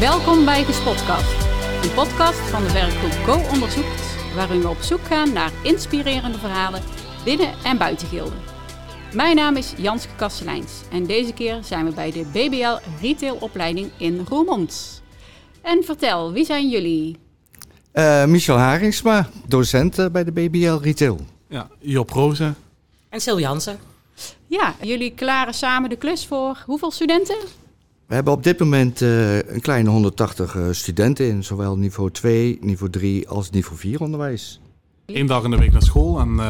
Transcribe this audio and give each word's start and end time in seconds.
Welkom 0.00 0.44
bij 0.44 0.64
Gespotcast, 0.64 1.46
een 1.84 1.94
podcast 1.94 2.38
van 2.38 2.64
de 2.64 2.72
werkgroep 2.72 3.10
Go 3.10 3.52
Onderzoekt, 3.52 4.34
waarin 4.34 4.60
we 4.60 4.68
op 4.68 4.80
zoek 4.80 5.00
gaan 5.00 5.32
naar 5.32 5.52
inspirerende 5.62 6.38
verhalen 6.38 6.82
binnen 7.24 7.54
en 7.64 7.78
buiten 7.78 8.08
Gilden. 8.08 8.38
Mijn 9.14 9.36
naam 9.36 9.56
is 9.56 9.74
Janske 9.76 10.14
Kasteleins 10.16 10.72
en 10.90 11.06
deze 11.06 11.32
keer 11.32 11.58
zijn 11.64 11.84
we 11.84 11.94
bij 11.94 12.10
de 12.10 12.24
BBL 12.32 12.90
Retailopleiding 13.00 13.90
in 13.98 14.26
Roermond. 14.28 15.02
En 15.62 15.84
vertel, 15.84 16.32
wie 16.32 16.44
zijn 16.44 16.68
jullie? 16.68 17.16
Uh, 17.94 18.24
Michel 18.24 18.56
Haringsma, 18.56 19.28
docent 19.46 19.98
uh, 19.98 20.06
bij 20.06 20.24
de 20.24 20.32
BBL 20.32 20.76
Retail. 20.82 21.20
Ja, 21.48 21.68
Job 21.78 22.10
Rozen. 22.10 22.56
En 23.08 23.20
Sil 23.24 23.40
Jansen. 23.40 23.78
Ja, 24.46 24.74
jullie 24.82 25.14
klaren 25.14 25.54
samen 25.54 25.90
de 25.90 25.96
klus 25.96 26.26
voor 26.26 26.62
hoeveel 26.66 26.90
studenten? 26.90 27.36
We 28.06 28.14
hebben 28.14 28.32
op 28.32 28.42
dit 28.42 28.58
moment 28.58 29.00
uh, 29.00 29.36
een 29.36 29.60
kleine 29.60 29.90
180 29.90 30.56
studenten 30.70 31.26
in 31.26 31.44
zowel 31.44 31.78
niveau 31.78 32.10
2, 32.10 32.58
niveau 32.60 32.90
3 32.90 33.28
als 33.28 33.50
niveau 33.50 33.78
4 33.78 34.00
onderwijs. 34.00 34.60
Eén 35.06 35.26
dag 35.26 35.44
in 35.44 35.50
de 35.50 35.56
week 35.56 35.72
naar 35.72 35.82
school 35.82 36.20
en 36.20 36.40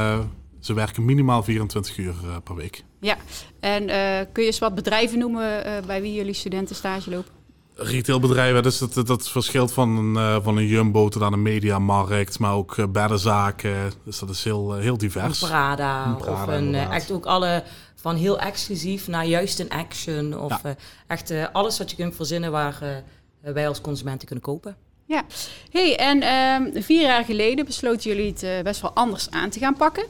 ze 0.61 0.75
werken 0.75 1.05
minimaal 1.05 1.43
24 1.43 1.99
uur 1.99 2.15
per 2.45 2.55
week. 2.55 2.85
Ja, 3.01 3.17
en 3.61 3.87
kun 4.33 4.43
je 4.43 4.49
eens 4.49 4.59
wat 4.59 4.75
bedrijven 4.75 5.19
noemen 5.19 5.63
bij 5.87 6.01
wie 6.01 6.13
jullie 6.13 6.35
studenten 6.35 6.77
stage 6.77 7.11
lopen? 7.11 7.37
retailbedrijven, 7.77 8.63
dus 8.63 8.79
dat, 8.79 9.07
dat 9.07 9.29
verschilt 9.29 9.73
van 9.73 9.97
een, 9.97 10.15
uh, 10.15 10.37
van 10.43 10.57
een 10.57 10.67
Jumbo 10.67 11.09
tot 11.09 11.23
aan 11.23 11.33
een 11.33 11.43
mediamarkt, 11.43 12.39
maar 12.39 12.53
ook 12.53 12.77
uh, 12.77 12.87
beddenzaken. 12.87 13.93
Dus 14.05 14.19
dat 14.19 14.31
is 14.31 14.45
heel, 14.45 14.77
uh, 14.77 14.83
heel 14.83 14.99
divers. 14.99 15.43
Een 15.43 15.49
Prada, 15.49 16.07
een 16.07 16.17
Prada 16.17 16.43
of 16.43 16.49
een, 16.49 16.75
echt 16.75 17.11
ook 17.11 17.27
alle 17.27 17.63
van 17.97 18.17
heel 18.17 18.39
exclusief 18.39 19.09
naar 19.09 19.27
juist 19.27 19.59
een 19.59 19.71
action. 19.71 20.39
Of 20.41 20.63
ja. 20.63 20.77
echt 21.07 21.33
alles 21.53 21.79
wat 21.79 21.91
je 21.91 21.97
kunt 21.97 22.15
verzinnen 22.15 22.51
waar 22.51 23.03
wij 23.41 23.69
als 23.69 23.81
consumenten 23.81 24.27
kunnen 24.27 24.45
kopen. 24.45 24.77
Ja, 25.05 25.25
hey, 25.71 25.97
en 25.97 26.23
ehm, 26.23 26.83
vier 26.83 27.03
jaar 27.03 27.25
geleden 27.25 27.65
besloten 27.65 28.11
jullie 28.11 28.35
het 28.39 28.65
best 28.65 28.81
wel 28.81 28.93
anders 28.93 29.31
aan 29.31 29.51
te 29.51 29.59
gaan 29.59 29.77
pakken. 29.77 30.05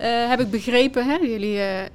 Uh, 0.00 0.28
heb 0.28 0.40
ik 0.40 0.50
begrepen, 0.50 1.06
hè? 1.06 1.14
jullie 1.14 1.56
uh, 1.56 1.80
uh, 1.80 1.86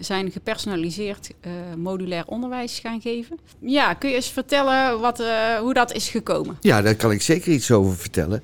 zijn 0.00 0.30
gepersonaliseerd 0.30 1.30
modulair 1.76 2.26
onderwijs 2.26 2.78
gaan 2.78 3.00
geven. 3.00 3.38
Ja, 3.58 3.94
kun 3.94 4.08
je 4.08 4.14
eens 4.14 4.30
vertellen 4.30 5.00
wat, 5.00 5.22
hoe 5.60 5.74
dat 5.74 5.92
is 5.92 6.08
gekomen? 6.08 6.56
Ja, 6.60 6.82
daar 6.82 6.94
kan 6.94 7.10
ik 7.10 7.22
zeker 7.22 7.52
iets 7.52 7.70
over 7.70 7.96
vertellen. 7.96 8.42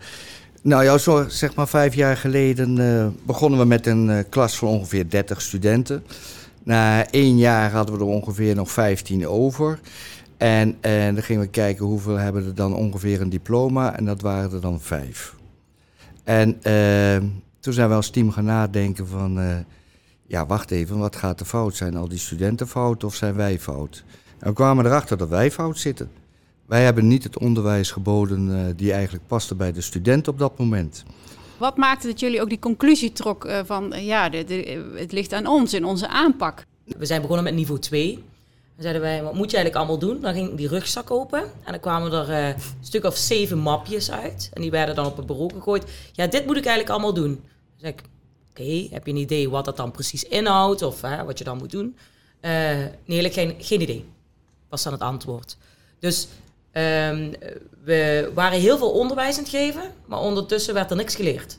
Nou 0.64 0.84
ja, 0.84 0.98
zo 0.98 1.24
zeg 1.28 1.55
maar 1.55 1.68
vijf 1.68 1.94
jaar 1.94 2.16
geleden 2.16 3.16
begonnen 3.27 3.58
we 3.58 3.64
met 3.64 3.86
een 3.86 4.24
klas 4.28 4.58
van 4.58 4.69
ongeveer 4.69 5.08
30 5.10 5.41
studenten. 5.41 6.04
Na 6.62 7.06
één 7.10 7.38
jaar 7.38 7.70
hadden 7.70 7.94
we 7.94 8.00
er 8.00 8.06
ongeveer 8.06 8.54
nog 8.54 8.70
15 8.70 9.28
over. 9.28 9.80
En, 10.36 10.77
en 10.80 11.14
dan 11.14 11.22
gingen 11.22 11.42
we 11.42 11.48
kijken 11.48 11.84
hoeveel 11.84 12.16
hebben 12.16 12.46
er 12.46 12.54
dan 12.54 12.74
ongeveer 12.74 13.20
een 13.20 13.30
diploma. 13.30 13.96
En 13.96 14.04
dat 14.04 14.20
waren 14.20 14.52
er 14.52 14.60
dan 14.60 14.80
vijf. 14.80 15.34
En 16.24 16.58
toen 17.60 17.72
zijn 17.72 17.88
we 17.88 17.94
als 17.94 18.10
team 18.10 18.30
gaan 18.30 18.44
nadenken 18.44 19.06
van, 19.06 19.64
ja 20.26 20.47
wacht 20.47 20.70
even, 20.70 20.98
wat 20.98 21.16
gaat 21.16 21.41
er 21.41 21.47
fout? 21.47 21.76
Zijn 21.76 21.97
al 21.97 22.08
die 22.08 22.19
studenten 22.19 22.69
fout 22.69 23.04
of 23.04 23.14
zijn 23.14 23.34
wij 23.34 23.58
fout? 23.58 24.04
En 24.38 24.48
we 24.48 24.54
kwamen 24.54 24.86
erachter 24.86 25.16
dat 25.19 25.28
wij 25.28 25.50
fout 25.50 25.78
zitten. 25.78 26.10
Wij 26.73 26.84
hebben 26.84 27.06
niet 27.06 27.25
het 27.25 27.39
onderwijs 27.39 27.91
geboden 27.91 28.48
uh, 28.48 28.65
die 28.77 28.92
eigenlijk 28.92 29.27
paste 29.27 29.55
bij 29.55 29.73
de 29.73 29.81
student 29.81 30.28
op 30.28 30.39
dat 30.39 30.59
moment. 30.59 31.05
Wat 31.56 31.77
maakte 31.77 32.06
dat 32.06 32.20
jullie 32.20 32.41
ook 32.41 32.48
die 32.48 32.59
conclusie 32.59 33.12
trok 33.12 33.45
uh, 33.45 33.61
van, 33.65 33.92
ja, 33.97 34.28
de, 34.28 34.45
de, 34.45 34.93
het 34.95 35.12
ligt 35.12 35.33
aan 35.33 35.47
ons 35.47 35.75
in 35.75 35.84
onze 35.84 36.09
aanpak? 36.09 36.66
We 36.84 37.06
zijn 37.06 37.21
begonnen 37.21 37.44
met 37.44 37.55
niveau 37.55 37.81
2. 37.81 38.15
Dan 38.15 38.22
zeiden 38.77 39.03
wij, 39.03 39.22
wat 39.22 39.34
moet 39.34 39.50
je 39.50 39.56
eigenlijk 39.56 39.77
allemaal 39.77 40.09
doen? 40.09 40.21
Dan 40.21 40.34
ging 40.34 40.55
die 40.55 40.69
rugzak 40.69 41.11
open 41.11 41.43
en 41.43 41.72
dan 41.72 41.81
kwamen 41.81 42.12
er 42.12 42.28
uh, 42.28 42.49
een 42.49 42.55
stuk 42.81 43.05
of 43.05 43.16
zeven 43.16 43.59
mapjes 43.59 44.11
uit. 44.11 44.50
En 44.53 44.62
die 44.62 44.71
werden 44.71 44.94
dan 44.94 45.06
op 45.06 45.16
het 45.16 45.27
bureau 45.27 45.53
gegooid. 45.53 45.84
Ja, 46.12 46.27
dit 46.27 46.47
moet 46.47 46.56
ik 46.56 46.65
eigenlijk 46.65 46.91
allemaal 46.91 47.15
doen 47.15 47.41
zeg 47.77 47.91
ik, 47.91 48.03
oké, 48.50 48.88
heb 48.91 49.06
je 49.06 49.12
een 49.12 49.19
idee 49.19 49.50
wat 49.50 49.65
dat 49.65 49.77
dan 49.77 49.91
precies 49.91 50.25
inhoudt 50.25 50.82
of 50.82 51.00
hè, 51.00 51.25
wat 51.25 51.38
je 51.38 51.44
dan 51.44 51.59
moet 51.59 51.71
doen? 51.71 51.97
Uh, 52.41 52.50
nee, 53.05 53.31
geen, 53.31 53.55
geen 53.59 53.81
idee, 53.81 54.05
was 54.69 54.82
dan 54.82 54.93
het 54.93 55.03
antwoord. 55.03 55.56
Dus 55.99 56.28
um, 56.72 57.33
we 57.84 58.31
waren 58.34 58.60
heel 58.60 58.78
veel 58.78 58.91
onderwijs 58.91 59.37
aan 59.37 59.43
het 59.43 59.53
geven, 59.53 59.83
maar 60.06 60.21
ondertussen 60.21 60.75
werd 60.75 60.91
er 60.91 60.97
niks 60.97 61.15
geleerd. 61.15 61.59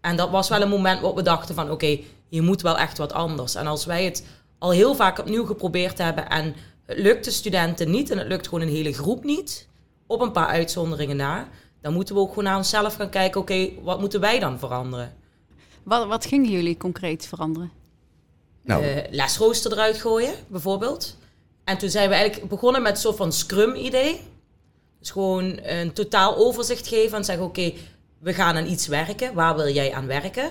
En 0.00 0.16
dat 0.16 0.30
was 0.30 0.48
wel 0.48 0.62
een 0.62 0.68
moment 0.68 1.00
waarop 1.00 1.16
we 1.16 1.22
dachten 1.22 1.54
van, 1.54 1.64
oké, 1.64 1.72
okay, 1.72 2.04
je 2.28 2.42
moet 2.42 2.62
wel 2.62 2.78
echt 2.78 2.98
wat 2.98 3.12
anders. 3.12 3.54
En 3.54 3.66
als 3.66 3.84
wij 3.84 4.04
het 4.04 4.24
al 4.58 4.70
heel 4.70 4.94
vaak 4.94 5.18
opnieuw 5.18 5.46
geprobeerd 5.46 5.98
hebben 5.98 6.28
en 6.28 6.54
het 6.86 6.98
lukt 6.98 7.24
de 7.24 7.30
studenten 7.30 7.90
niet 7.90 8.10
en 8.10 8.18
het 8.18 8.26
lukt 8.26 8.48
gewoon 8.48 8.60
een 8.60 8.74
hele 8.74 8.92
groep 8.92 9.24
niet, 9.24 9.68
op 10.06 10.20
een 10.20 10.32
paar 10.32 10.46
uitzonderingen 10.46 11.16
na, 11.16 11.48
dan 11.80 11.92
moeten 11.92 12.14
we 12.14 12.20
ook 12.20 12.28
gewoon 12.28 12.44
naar 12.44 12.56
onszelf 12.56 12.94
gaan 12.94 13.10
kijken, 13.10 13.40
oké, 13.40 13.68
wat 13.82 14.00
moeten 14.00 14.20
wij 14.20 14.38
dan 14.38 14.58
veranderen? 14.58 15.14
Wat, 15.82 16.06
wat 16.06 16.26
gingen 16.26 16.50
jullie 16.50 16.76
concreet 16.76 17.26
veranderen? 17.26 17.70
Nou. 18.62 18.84
Uh, 18.84 18.96
lesrooster 19.10 19.72
eruit 19.72 19.96
gooien, 19.96 20.34
bijvoorbeeld. 20.46 21.16
En 21.68 21.78
toen 21.78 21.90
zijn 21.90 22.08
we 22.08 22.14
eigenlijk 22.14 22.50
begonnen 22.50 22.82
met 22.82 22.90
een 22.90 22.98
soort 22.98 23.16
van 23.16 23.32
scrum-idee. 23.32 24.20
Dus 24.98 25.10
gewoon 25.10 25.58
een 25.62 25.92
totaal 25.92 26.36
overzicht 26.36 26.88
geven 26.88 27.18
en 27.18 27.24
zeggen, 27.24 27.44
oké, 27.44 27.72
we 28.18 28.34
gaan 28.34 28.56
aan 28.56 28.66
iets 28.66 28.86
werken. 28.86 29.34
Waar 29.34 29.56
wil 29.56 29.68
jij 29.68 29.92
aan 29.92 30.06
werken? 30.06 30.50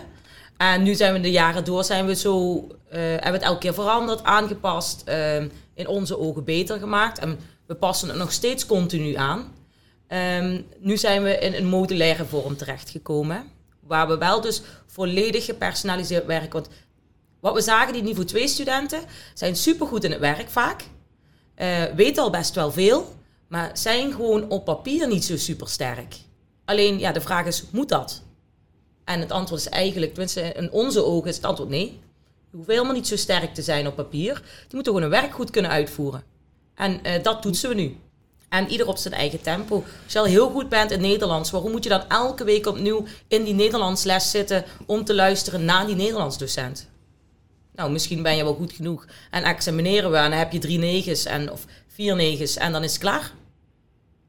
En 0.58 0.84
nu 0.84 0.96
zijn 0.96 1.14
we 1.14 1.20
de 1.20 1.32
jaren 1.32 1.64
door, 1.64 1.84
zijn 1.84 2.06
we 2.06 2.16
zo, 2.16 2.56
uh, 2.56 2.68
hebben 2.90 3.24
we 3.24 3.38
het 3.38 3.42
elke 3.42 3.60
keer 3.60 3.74
veranderd, 3.74 4.24
aangepast, 4.24 5.04
uh, 5.10 5.36
in 5.74 5.88
onze 5.88 6.20
ogen 6.20 6.44
beter 6.44 6.80
gemaakt. 6.80 7.20
En 7.20 7.40
we 7.66 7.76
passen 7.76 8.10
het 8.10 8.18
nog 8.18 8.32
steeds 8.32 8.66
continu 8.66 9.16
aan. 9.16 9.56
Um, 10.08 10.66
nu 10.80 10.98
zijn 10.98 11.24
we 11.24 11.38
in 11.38 11.54
een 11.54 11.68
modulaire 11.68 12.26
vorm 12.26 12.58
terechtgekomen. 12.58 13.44
Waar 13.80 14.08
we 14.08 14.18
wel 14.18 14.42
dus 14.42 14.62
volledig 14.86 15.46
gepersonaliseerd 15.46 16.26
werken. 16.26 16.52
Want 16.52 16.70
wat 17.40 17.54
we 17.54 17.62
zagen, 17.62 17.94
die 17.94 18.04
niveau 18.04 18.26
2 18.26 18.48
studenten 18.48 19.02
zijn 19.34 19.56
supergoed 19.56 20.04
in 20.04 20.12
het 20.12 20.20
werk 20.20 20.50
vaak. 20.50 20.84
Uh, 21.58 21.84
weten 21.84 22.24
al 22.24 22.30
best 22.30 22.56
wel 22.56 22.72
veel. 22.72 23.16
Maar 23.48 23.70
zijn 23.74 24.12
gewoon 24.12 24.50
op 24.50 24.66
papier 24.66 25.08
niet 25.08 25.26
zo 25.26 25.38
super 25.38 25.70
sterk. 25.70 26.16
Alleen, 26.66 27.00
ja, 27.00 27.12
de 27.12 27.22
vraag 27.22 27.46
is, 27.46 27.64
moet 27.72 27.90
dat? 27.90 28.24
En 29.04 29.20
het 29.20 29.32
antwoord 29.32 29.62
is 29.62 29.70
eigenlijk, 29.70 30.12
tenminste 30.14 30.42
in 30.42 30.72
onze 30.72 31.06
ogen 31.06 31.30
is 31.30 31.36
het 31.36 31.46
antwoord 31.46 31.70
nee. 31.70 32.00
Je 32.52 32.58
hoeft 32.58 32.70
helemaal 32.70 32.94
niet 32.94 33.08
zo 33.08 33.16
sterk 33.16 33.54
te 33.54 33.62
zijn 33.62 33.88
op 33.88 33.96
papier. 33.96 34.34
Die 34.34 34.76
moeten 34.76 34.94
gewoon 34.94 35.02
een 35.02 35.22
werk 35.22 35.34
goed 35.34 35.50
kunnen 35.50 35.72
uitvoeren. 35.72 36.24
En 36.76 37.00
uh, 37.04 37.24
dat 37.24 37.42
toetsen 37.42 37.70
we 37.70 37.76
nu. 37.76 37.98
En 38.50 38.70
ieder 38.70 38.88
op 38.88 38.98
zijn 38.98 39.14
eigen 39.14 39.42
tempo. 39.42 39.84
Als 40.04 40.14
je 40.14 40.20
al 40.20 40.26
heel 40.26 40.50
goed 40.50 40.70
bent 40.70 40.92
in 40.92 41.02
Nederlands, 41.02 41.52
waarom 41.52 41.72
moet 41.72 41.84
je 41.84 41.90
dan 41.90 42.08
elke 42.08 42.44
week 42.44 42.66
opnieuw 42.66 43.06
in 43.28 43.44
die 43.44 43.54
Nederlandsles 43.54 44.32
zitten 44.32 44.66
om 44.86 45.04
te 45.06 45.16
luisteren 45.16 45.66
naar 45.66 45.86
die 45.86 45.96
Nederlandsdocent? 45.96 46.88
Nou, 47.78 47.92
misschien 47.92 48.22
ben 48.22 48.36
je 48.36 48.44
wel 48.44 48.54
goed 48.54 48.72
genoeg. 48.72 49.06
En 49.32 49.44
examineren 49.44 50.12
we 50.12 50.18
en 50.18 50.30
dan 50.30 50.40
heb 50.40 50.52
je 50.52 50.60
drie 50.60 50.78
negens 50.78 51.26
en, 51.26 51.52
of 51.52 51.66
vier 51.88 52.16
negens 52.16 52.58
en 52.58 52.72
dan 52.72 52.84
is 52.84 52.92
het 52.92 53.02
klaar. 53.02 53.32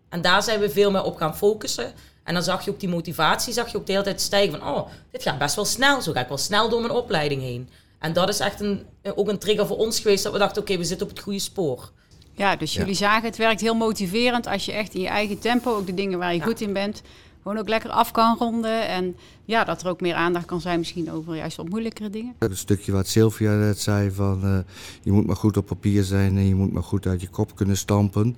En 0.09 0.22
daar 0.22 0.42
zijn 0.42 0.60
we 0.60 0.70
veel 0.70 0.91
meer 0.91 1.03
op 1.03 1.16
gaan 1.16 1.36
focussen. 1.36 1.92
En 2.25 2.34
dan 2.34 2.42
zag 2.42 2.64
je 2.64 2.70
ook 2.70 2.81
die 2.81 2.88
motivatie, 2.88 3.53
zag 3.53 3.72
je 3.72 3.76
ook 3.76 3.87
de 3.87 3.92
hele 3.92 4.04
tijd 4.04 4.20
stijgen 4.20 4.58
van, 4.58 4.69
oh, 4.69 4.88
dit 5.10 5.22
gaat 5.22 5.38
best 5.38 5.54
wel 5.54 5.64
snel. 5.64 6.03
Zo 6.03 6.12
ga 6.12 6.20
ik 6.20 6.28
wel 6.28 6.38
snel 6.38 6.69
door 6.69 6.81
mijn 6.81 6.92
opleiding 6.92 7.42
heen. 7.42 7.69
En 7.98 8.12
dat 8.12 8.28
is 8.28 8.41
echt 8.41 8.60
een, 8.60 8.87
ook 9.14 9.28
een 9.28 9.38
trigger 9.38 9.66
voor 9.66 9.76
ons 9.76 10.00
geweest, 10.00 10.22
dat 10.22 10.32
we 10.32 10.38
dachten, 10.38 10.62
oké, 10.62 10.76
we 10.76 10.84
zitten 10.84 11.06
op 11.06 11.12
het 11.12 11.22
goede 11.22 11.38
spoor. 11.38 11.91
Ja, 12.32 12.56
dus 12.56 12.75
jullie 12.75 12.94
zagen 12.94 13.25
het 13.25 13.37
werkt 13.37 13.60
heel 13.60 13.75
motiverend 13.75 14.47
als 14.47 14.64
je 14.64 14.72
echt 14.72 14.94
in 14.94 15.00
je 15.00 15.08
eigen 15.08 15.38
tempo, 15.38 15.76
ook 15.76 15.87
de 15.87 15.94
dingen 15.94 16.19
waar 16.19 16.34
je 16.34 16.42
goed 16.42 16.61
in 16.61 16.72
bent, 16.72 17.02
gewoon 17.48 17.62
ook 17.62 17.70
lekker 17.70 17.90
af 17.90 18.10
kan 18.10 18.36
ronden. 18.38 18.88
En 18.88 19.16
ja, 19.44 19.64
dat 19.64 19.82
er 19.82 19.88
ook 19.88 20.00
meer 20.00 20.14
aandacht 20.14 20.46
kan 20.46 20.60
zijn 20.60 20.78
misschien 20.78 21.12
over 21.12 21.36
juist 21.36 21.56
wat 21.56 21.68
moeilijkere 21.68 22.10
dingen. 22.10 22.34
Het 22.38 22.58
stukje 22.58 22.92
wat 22.92 23.06
Sylvia 23.06 23.54
net 23.54 23.78
zei 23.78 24.10
van 24.10 24.40
uh, 24.44 24.58
je 25.02 25.12
moet 25.12 25.26
maar 25.26 25.36
goed 25.36 25.56
op 25.56 25.66
papier 25.66 26.04
zijn 26.04 26.36
en 26.36 26.46
je 26.46 26.54
moet 26.54 26.72
maar 26.72 26.82
goed 26.82 27.06
uit 27.06 27.20
je 27.20 27.28
kop 27.28 27.56
kunnen 27.56 27.76
stampen. 27.76 28.36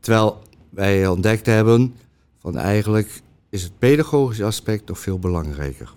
Terwijl 0.00 0.42
wij 0.70 1.08
ontdekt 1.08 1.46
hebben 1.46 1.94
van 2.38 2.56
eigenlijk 2.56 3.20
is 3.50 3.62
het 3.62 3.78
pedagogische 3.78 4.44
aspect 4.44 4.88
nog 4.88 4.98
veel 4.98 5.18
belangrijker. 5.18 5.94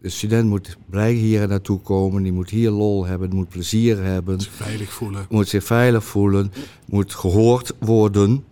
De 0.00 0.08
student 0.08 0.48
moet 0.48 0.76
blij 0.86 1.12
hier 1.12 1.48
naartoe 1.48 1.80
komen, 1.80 2.22
die 2.22 2.32
moet 2.32 2.50
hier 2.50 2.70
lol 2.70 3.06
hebben, 3.06 3.34
moet 3.34 3.48
plezier 3.48 4.02
hebben. 4.02 4.34
Moet 4.34 4.42
zich 4.42 4.52
veilig 4.52 4.92
voelen. 4.92 5.26
Moet 5.28 5.48
zich 5.48 5.64
veilig 5.64 6.04
voelen, 6.04 6.52
moet 6.86 7.14
gehoord 7.14 7.74
worden. 7.78 8.44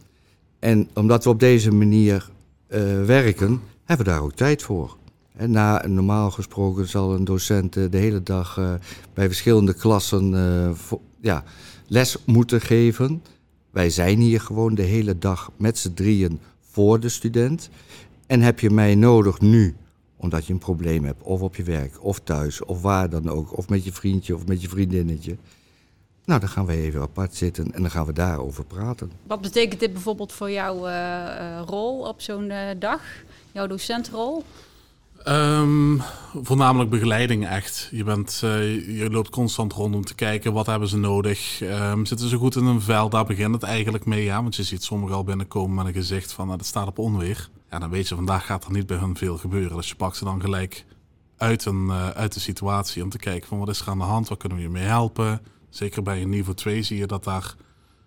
En 0.58 0.88
omdat 0.94 1.24
we 1.24 1.30
op 1.30 1.40
deze 1.40 1.70
manier 1.70 2.28
uh, 2.68 3.04
werken, 3.04 3.60
hebben 3.84 4.06
we 4.06 4.12
daar 4.12 4.22
ook 4.22 4.32
tijd 4.32 4.62
voor. 4.62 4.96
En 5.36 5.50
na, 5.50 5.86
normaal 5.86 6.30
gesproken 6.30 6.88
zal 6.88 7.14
een 7.14 7.24
docent 7.24 7.76
uh, 7.76 7.90
de 7.90 7.98
hele 7.98 8.22
dag 8.22 8.56
uh, 8.56 8.74
bij 9.14 9.26
verschillende 9.26 9.74
klassen 9.74 10.30
ja, 11.20 11.44
les 11.86 12.16
moeten 12.26 12.60
geven. 12.60 13.22
Wij 13.70 13.90
zijn 13.90 14.18
hier 14.18 14.40
gewoon 14.40 14.74
de 14.74 14.82
hele 14.82 15.18
dag 15.18 15.50
met 15.56 15.78
z'n 15.78 15.94
drieën 15.94 16.40
voor 16.60 17.00
de 17.00 17.08
student. 17.08 17.70
En 18.26 18.40
heb 18.40 18.60
je 18.60 18.70
mij 18.70 18.94
nodig 18.94 19.40
nu 19.40 19.76
omdat 20.18 20.46
je 20.46 20.52
een 20.52 20.58
probleem 20.58 21.04
hebt, 21.04 21.22
of 21.22 21.40
op 21.40 21.56
je 21.56 21.62
werk, 21.62 22.04
of 22.04 22.20
thuis, 22.20 22.64
of 22.64 22.82
waar 22.82 23.10
dan 23.10 23.28
ook, 23.28 23.56
of 23.56 23.68
met 23.68 23.84
je 23.84 23.92
vriendje 23.92 24.34
of 24.34 24.46
met 24.46 24.62
je 24.62 24.68
vriendinnetje, 24.68 25.36
Nou, 26.28 26.40
dan 26.40 26.48
gaan 26.48 26.66
we 26.66 26.72
even 26.72 27.00
apart 27.00 27.34
zitten 27.34 27.72
en 27.72 27.82
dan 27.82 27.90
gaan 27.90 28.06
we 28.06 28.12
daarover 28.12 28.64
praten. 28.64 29.12
Wat 29.26 29.40
betekent 29.40 29.80
dit 29.80 29.92
bijvoorbeeld 29.92 30.32
voor 30.32 30.50
jouw 30.50 30.88
uh, 30.88 31.60
rol 31.66 32.00
op 32.00 32.20
zo'n 32.20 32.50
uh, 32.50 32.58
dag, 32.78 33.00
jouw 33.52 33.66
docentrol? 33.66 34.44
Um, 35.28 36.02
voornamelijk 36.42 36.90
begeleiding 36.90 37.46
echt. 37.46 37.88
Je, 37.90 38.04
bent, 38.04 38.40
uh, 38.44 38.98
je 38.98 39.10
loopt 39.10 39.30
constant 39.30 39.72
rond 39.72 39.94
om 39.94 40.04
te 40.04 40.14
kijken 40.14 40.52
wat 40.52 40.66
hebben 40.66 40.88
ze 40.88 40.96
nodig. 40.96 41.60
Um, 41.60 42.06
zitten 42.06 42.28
ze 42.28 42.36
goed 42.36 42.56
in 42.56 42.64
een 42.64 42.80
vel? 42.80 43.08
Daar 43.08 43.26
begint 43.26 43.54
het 43.54 43.62
eigenlijk 43.62 44.04
mee. 44.04 44.24
Ja? 44.24 44.42
Want 44.42 44.56
je 44.56 44.62
ziet 44.62 44.82
sommigen 44.82 45.16
al 45.16 45.24
binnenkomen 45.24 45.74
met 45.74 45.86
een 45.86 46.02
gezicht 46.02 46.32
van 46.32 46.48
het 46.48 46.66
staat 46.66 46.86
op 46.86 46.98
onweer. 46.98 47.48
Ja, 47.70 47.78
dan 47.78 47.90
weet 47.90 48.08
je 48.08 48.14
vandaag 48.14 48.46
gaat 48.46 48.64
er 48.64 48.72
niet 48.72 48.86
bij 48.86 48.96
hun 48.96 49.16
veel 49.16 49.36
gebeuren. 49.36 49.76
Dus 49.76 49.88
je 49.88 49.96
pakt 49.96 50.16
ze 50.16 50.24
dan 50.24 50.40
gelijk 50.40 50.84
uit, 51.36 51.64
een, 51.64 51.86
uh, 51.86 52.08
uit 52.08 52.34
de 52.34 52.40
situatie 52.40 53.02
om 53.02 53.10
te 53.10 53.18
kijken 53.18 53.48
van 53.48 53.58
wat 53.58 53.68
is 53.68 53.80
er 53.80 53.88
aan 53.88 53.98
de 53.98 54.04
hand? 54.04 54.28
Wat 54.28 54.38
kunnen 54.38 54.58
we 54.58 54.64
je 54.64 54.70
mee 54.70 54.84
helpen? 54.84 55.40
Zeker 55.70 56.02
bij 56.02 56.22
een 56.22 56.28
niveau 56.28 56.56
2 56.56 56.82
zie 56.82 56.98
je 56.98 57.06
dat 57.06 57.24
daar 57.24 57.54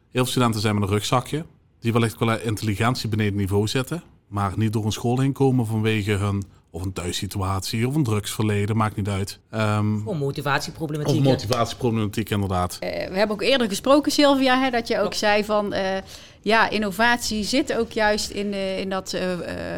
heel 0.10 0.24
veel 0.24 0.26
studenten 0.26 0.62
zijn 0.62 0.74
met 0.74 0.84
een 0.84 0.90
rugzakje. 0.90 1.46
Die 1.80 1.94
wellicht 1.94 2.16
qua 2.16 2.38
intelligentie 2.38 3.10
beneden 3.10 3.36
niveau 3.36 3.68
zitten. 3.68 4.04
Maar 4.28 4.54
niet 4.56 4.74
door 4.74 4.86
een 4.86 4.92
school 4.92 5.20
heen 5.20 5.34
komen 5.34 5.66
vanwege 5.66 6.12
hun 6.12 6.44
of 6.72 6.84
een 6.84 6.94
thuissituatie 6.94 7.88
of 7.88 7.96
een 7.96 8.04
drugsverleden, 8.04 8.78
maakt 8.78 8.96
niet 8.96 9.08
uit. 9.08 9.40
Um, 9.52 10.08
of 10.08 10.18
motivatieproblematiek. 10.18 11.16
Of 11.16 11.24
motivatieproblematiek, 11.24 12.30
inderdaad. 12.30 12.80
Uh, 12.84 12.90
we 12.90 13.18
hebben 13.18 13.32
ook 13.36 13.42
eerder 13.42 13.68
gesproken, 13.68 14.12
Sylvia, 14.12 14.60
hè, 14.60 14.70
dat 14.70 14.88
je 14.88 15.00
ook 15.00 15.14
zei 15.14 15.44
van... 15.44 15.74
Uh, 15.74 15.98
ja, 16.44 16.70
innovatie 16.70 17.44
zit 17.44 17.74
ook 17.74 17.92
juist 17.92 18.30
in, 18.30 18.48
uh, 18.48 18.80
in 18.80 18.90
dat 18.90 19.18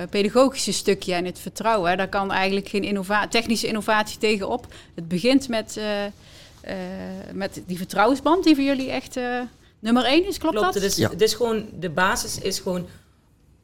pedagogische 0.09 0.73
stukje 0.73 1.13
en 1.13 1.25
het 1.25 1.39
vertrouwen. 1.39 1.89
Hè. 1.89 1.95
Daar 1.95 2.09
kan 2.09 2.31
eigenlijk 2.31 2.67
geen 2.67 2.83
innova 2.83 3.27
technische 3.27 3.67
innovatie 3.67 4.17
tegenop. 4.17 4.73
Het 4.95 5.07
begint 5.07 5.47
met, 5.47 5.79
met 7.33 7.61
die 7.65 7.77
vertrouwensband 7.77 8.43
die 8.43 8.55
voor 8.55 8.63
jullie 8.63 8.91
echt 8.91 9.19
nummer 9.79 10.03
één 10.05 10.27
is, 10.27 10.37
klopt, 10.37 10.55
klopt 10.55 10.73
dat? 10.73 10.83
Het 10.83 10.91
is, 10.91 10.95
ja. 10.95 11.09
het 11.09 11.21
is 11.21 11.33
gewoon, 11.33 11.69
de 11.79 11.89
basis 11.89 12.39
is 12.39 12.59
gewoon... 12.59 12.87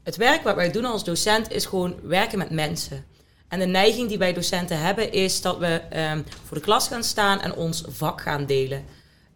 Het 0.04 0.16
werk 0.16 0.44
wat 0.44 0.56
wij 0.56 0.72
doen 0.72 0.86
als 0.86 1.04
docent 1.04 1.52
is 1.52 1.66
gewoon 1.66 1.96
werken 2.04 2.38
met 2.38 2.50
mensen. 2.50 3.06
En 3.48 3.60
de 3.60 3.66
neiging 3.66 4.10
die 4.10 4.18
wij 4.18 4.34
docenten 4.34 4.80
hebben 4.80 5.12
is 5.12 5.42
dat 5.42 5.58
we 5.58 5.82
um, 6.12 6.26
voor 6.46 6.58
de 6.58 6.64
klas 6.64 6.88
gaan 6.88 7.04
staan 7.04 7.42
en 7.42 7.56
ons 7.56 7.84
vak 7.88 8.22
gaan 8.22 8.46
delen. 8.46 8.86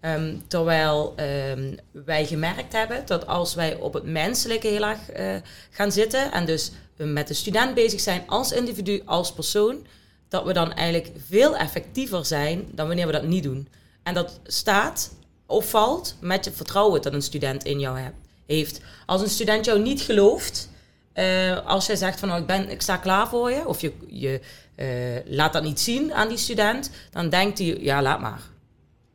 Um, 0.02 0.44
terwijl 0.48 1.16
um, 1.56 1.78
wij 1.92 2.26
gemerkt 2.26 2.74
hebben 2.74 3.04
dat 3.06 3.28
als 3.28 3.56
wij 3.56 3.76
op 3.76 3.94
het 3.94 4.04
menselijke 4.04 4.68
heel 4.68 4.84
erg 4.84 5.00
uh, 5.20 5.36
gaan 5.70 5.92
zitten 5.92 6.32
en 6.32 6.46
dus 6.46 6.72
met 6.98 7.28
de 7.28 7.34
student 7.34 7.74
bezig 7.74 8.00
zijn 8.00 8.24
als 8.28 8.52
individu, 8.52 9.02
als 9.06 9.34
persoon, 9.34 9.86
dat 10.34 10.46
we 10.46 10.54
dan 10.54 10.74
eigenlijk 10.74 11.12
veel 11.28 11.58
effectiever 11.58 12.26
zijn 12.26 12.68
dan 12.72 12.88
wanneer 12.88 13.06
we 13.06 13.12
dat 13.12 13.24
niet 13.24 13.44
doen. 13.44 13.68
En 14.04 14.14
dat 14.14 14.40
staat 14.44 15.12
of 15.46 15.70
valt 15.70 16.16
met 16.20 16.46
het 16.46 16.56
vertrouwen 16.56 17.02
dat 17.02 17.14
een 17.14 17.22
student 17.22 17.64
in 17.64 17.80
jou 17.80 18.12
heeft. 18.46 18.82
Als 19.06 19.22
een 19.22 19.30
student 19.30 19.66
jou 19.66 19.80
niet 19.80 20.02
gelooft, 20.02 20.70
uh, 21.14 21.66
als 21.66 21.86
jij 21.86 21.96
zegt 21.96 22.20
van 22.20 22.28
nou, 22.28 22.42
ik, 22.42 22.48
ben, 22.48 22.70
ik 22.70 22.82
sta 22.82 22.98
klaar 22.98 23.28
voor 23.28 23.52
je, 23.52 23.68
of 23.68 23.82
je, 23.82 23.94
je 24.08 24.40
uh, 24.76 25.36
laat 25.36 25.54
dat 25.54 25.64
niet 25.64 25.80
zien 25.80 26.14
aan 26.14 26.28
die 26.28 26.38
student, 26.38 26.90
dan 27.12 27.30
denkt 27.30 27.58
hij, 27.58 27.78
ja, 27.80 28.02
laat 28.02 28.20
maar. 28.20 28.42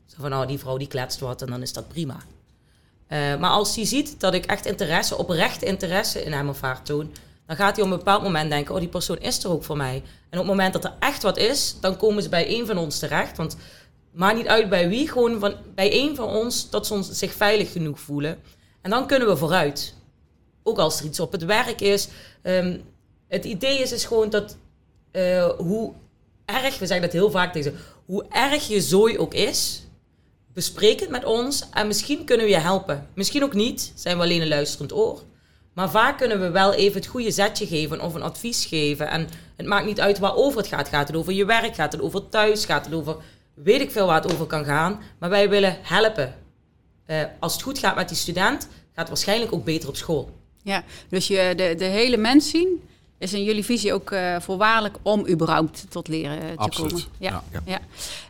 Zo 0.06 0.16
van 0.18 0.30
nou, 0.30 0.46
die 0.46 0.58
vrouw 0.58 0.76
die 0.76 0.88
kletst 0.88 1.20
wat 1.20 1.42
en 1.42 1.50
dan 1.50 1.62
is 1.62 1.72
dat 1.72 1.88
prima. 1.88 2.16
Uh, 3.08 3.36
maar 3.36 3.50
als 3.50 3.76
hij 3.76 3.84
ziet 3.84 4.20
dat 4.20 4.34
ik 4.34 4.46
echt 4.46 4.66
interesse, 4.66 5.16
oprecht 5.16 5.62
interesse 5.62 6.24
in 6.24 6.32
hem 6.32 6.48
of 6.48 6.60
haar 6.60 6.82
toon, 6.82 7.12
dan 7.46 7.56
gaat 7.56 7.76
hij 7.76 7.84
op 7.84 7.90
een 7.90 7.96
bepaald 7.96 8.22
moment 8.22 8.50
denken, 8.50 8.74
oh, 8.74 8.80
die 8.80 8.88
persoon 8.88 9.18
is 9.18 9.44
er 9.44 9.50
ook 9.50 9.64
voor 9.64 9.76
mij. 9.76 10.02
En 10.30 10.38
op 10.38 10.46
het 10.46 10.54
moment 10.56 10.72
dat 10.72 10.84
er 10.84 10.94
echt 10.98 11.22
wat 11.22 11.36
is, 11.36 11.76
dan 11.80 11.96
komen 11.96 12.22
ze 12.22 12.28
bij 12.28 12.58
een 12.58 12.66
van 12.66 12.78
ons 12.78 12.98
terecht. 12.98 13.36
Want 13.36 13.56
maakt 14.12 14.36
niet 14.36 14.46
uit 14.46 14.68
bij 14.68 14.88
wie, 14.88 15.08
gewoon 15.08 15.40
van, 15.40 15.54
bij 15.74 15.92
een 15.92 16.16
van 16.16 16.28
ons 16.28 16.70
dat 16.70 16.86
ze 16.86 16.94
ons 16.94 17.10
zich 17.10 17.32
veilig 17.32 17.72
genoeg 17.72 18.00
voelen. 18.00 18.38
En 18.82 18.90
dan 18.90 19.06
kunnen 19.06 19.28
we 19.28 19.36
vooruit 19.36 19.94
ook 20.62 20.78
als 20.78 21.00
er 21.00 21.06
iets 21.06 21.20
op 21.20 21.32
het 21.32 21.44
werk 21.44 21.80
is. 21.80 22.08
Um, 22.42 22.82
het 23.28 23.44
idee 23.44 23.78
is, 23.78 23.92
is 23.92 24.04
gewoon 24.04 24.30
dat 24.30 24.56
uh, 25.12 25.48
hoe 25.48 25.92
erg, 26.44 26.78
we 26.78 26.86
zeggen 26.86 27.02
dat 27.06 27.12
heel 27.12 27.30
vaak 27.30 27.52
tegen 27.52 27.74
hoe 28.04 28.24
erg 28.30 28.68
je 28.68 28.80
zooi 28.80 29.18
ook 29.18 29.34
is, 29.34 29.82
bespreek 30.52 31.00
het 31.00 31.10
met 31.10 31.24
ons 31.24 31.64
en 31.70 31.86
misschien 31.86 32.24
kunnen 32.24 32.46
we 32.46 32.52
je 32.52 32.58
helpen. 32.58 33.08
Misschien 33.14 33.42
ook 33.42 33.54
niet, 33.54 33.92
zijn 33.94 34.16
we 34.16 34.22
alleen 34.22 34.40
een 34.40 34.48
luisterend 34.48 34.92
oor. 34.92 35.22
Maar 35.78 35.90
vaak 35.90 36.18
kunnen 36.18 36.40
we 36.40 36.50
wel 36.50 36.72
even 36.74 37.00
het 37.00 37.08
goede 37.08 37.30
zetje 37.30 37.66
geven 37.66 38.00
of 38.00 38.14
een 38.14 38.22
advies 38.22 38.66
geven. 38.66 39.08
En 39.08 39.28
het 39.56 39.66
maakt 39.66 39.86
niet 39.86 40.00
uit 40.00 40.18
waarover 40.18 40.58
het 40.58 40.66
gaat. 40.66 40.88
Gaat 40.88 41.08
het 41.08 41.16
over 41.16 41.32
je 41.32 41.44
werk? 41.44 41.74
Gaat 41.74 41.92
het 41.92 42.00
over 42.00 42.28
thuis? 42.28 42.64
Gaat 42.64 42.84
het 42.84 42.94
over 42.94 43.16
weet 43.54 43.80
ik 43.80 43.90
veel 43.90 44.06
waar 44.06 44.22
het 44.22 44.32
over 44.32 44.46
kan 44.46 44.64
gaan. 44.64 45.00
Maar 45.18 45.30
wij 45.30 45.48
willen 45.48 45.78
helpen. 45.82 46.34
Uh, 47.06 47.22
als 47.38 47.52
het 47.52 47.62
goed 47.62 47.78
gaat 47.78 47.96
met 47.96 48.08
die 48.08 48.16
student, 48.16 48.62
gaat 48.62 48.70
het 48.94 49.08
waarschijnlijk 49.08 49.52
ook 49.52 49.64
beter 49.64 49.88
op 49.88 49.96
school. 49.96 50.30
Ja, 50.62 50.84
dus 51.08 51.26
je, 51.26 51.52
de, 51.56 51.74
de 51.74 51.84
hele 51.84 52.16
mens 52.16 52.50
zien 52.50 52.82
is 53.18 53.32
in 53.32 53.44
jullie 53.44 53.64
visie 53.64 53.92
ook 53.92 54.10
uh, 54.10 54.36
voorwaardelijk 54.40 54.96
om 55.02 55.28
überhaupt 55.28 55.86
tot 55.88 56.08
leren 56.08 56.38
te 56.38 56.56
Absoluut. 56.56 56.92
komen. 56.92 57.06
Ja, 57.18 57.42
ja. 57.52 57.62
ja. 57.64 57.80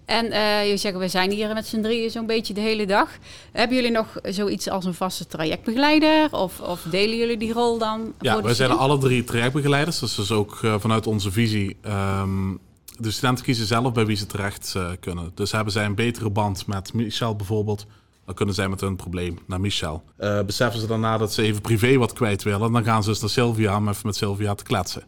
En 0.04 0.26
uh, 0.26 0.62
jullie 0.62 0.76
zeggen, 0.76 1.00
we 1.00 1.08
zijn 1.08 1.30
hier 1.30 1.54
met 1.54 1.66
z'n 1.66 1.80
drieën 1.80 2.10
zo'n 2.10 2.26
beetje 2.26 2.54
de 2.54 2.60
hele 2.60 2.86
dag. 2.86 3.08
Hebben 3.52 3.76
jullie 3.76 3.90
nog 3.90 4.06
zoiets 4.22 4.68
als 4.68 4.84
een 4.84 4.94
vaste 4.94 5.26
trajectbegeleider? 5.26 6.28
Of, 6.32 6.60
of 6.60 6.82
delen 6.90 7.16
jullie 7.16 7.36
die 7.36 7.52
rol 7.52 7.78
dan? 7.78 8.12
Ja, 8.20 8.42
wij 8.42 8.54
zijn 8.54 8.70
alle 8.70 8.98
drie 8.98 9.24
trajectbegeleiders. 9.24 9.98
Dus, 9.98 10.14
dus 10.14 10.30
ook 10.30 10.58
uh, 10.62 10.74
vanuit 10.78 11.06
onze 11.06 11.32
visie... 11.32 11.76
Um, 11.86 12.58
de 13.00 13.10
studenten 13.10 13.44
kiezen 13.44 13.66
zelf 13.66 13.92
bij 13.92 14.06
wie 14.06 14.16
ze 14.16 14.26
terecht 14.26 14.74
kunnen. 15.00 15.32
Dus 15.34 15.52
hebben 15.52 15.72
zij 15.72 15.84
een 15.84 15.94
betere 15.94 16.30
band 16.30 16.66
met 16.66 16.92
Michel 16.92 17.36
bijvoorbeeld 17.36 17.86
dan 18.28 18.36
kunnen 18.36 18.54
zij 18.54 18.68
met 18.68 18.80
hun 18.80 18.96
probleem 18.96 19.38
naar 19.46 19.60
Michel. 19.60 20.02
Uh, 20.18 20.40
beseffen 20.42 20.80
ze 20.80 20.86
daarna 20.86 21.18
dat 21.18 21.32
ze 21.32 21.42
even 21.42 21.60
privé 21.60 21.96
wat 21.96 22.12
kwijt 22.12 22.42
willen, 22.42 22.72
dan 22.72 22.84
gaan 22.84 23.02
ze 23.02 23.08
dus 23.08 23.20
naar 23.20 23.30
Sylvia 23.30 23.76
om 23.76 23.88
even 23.88 24.06
met 24.06 24.16
Sylvia 24.16 24.54
te 24.54 24.64
kletsen. 24.64 25.02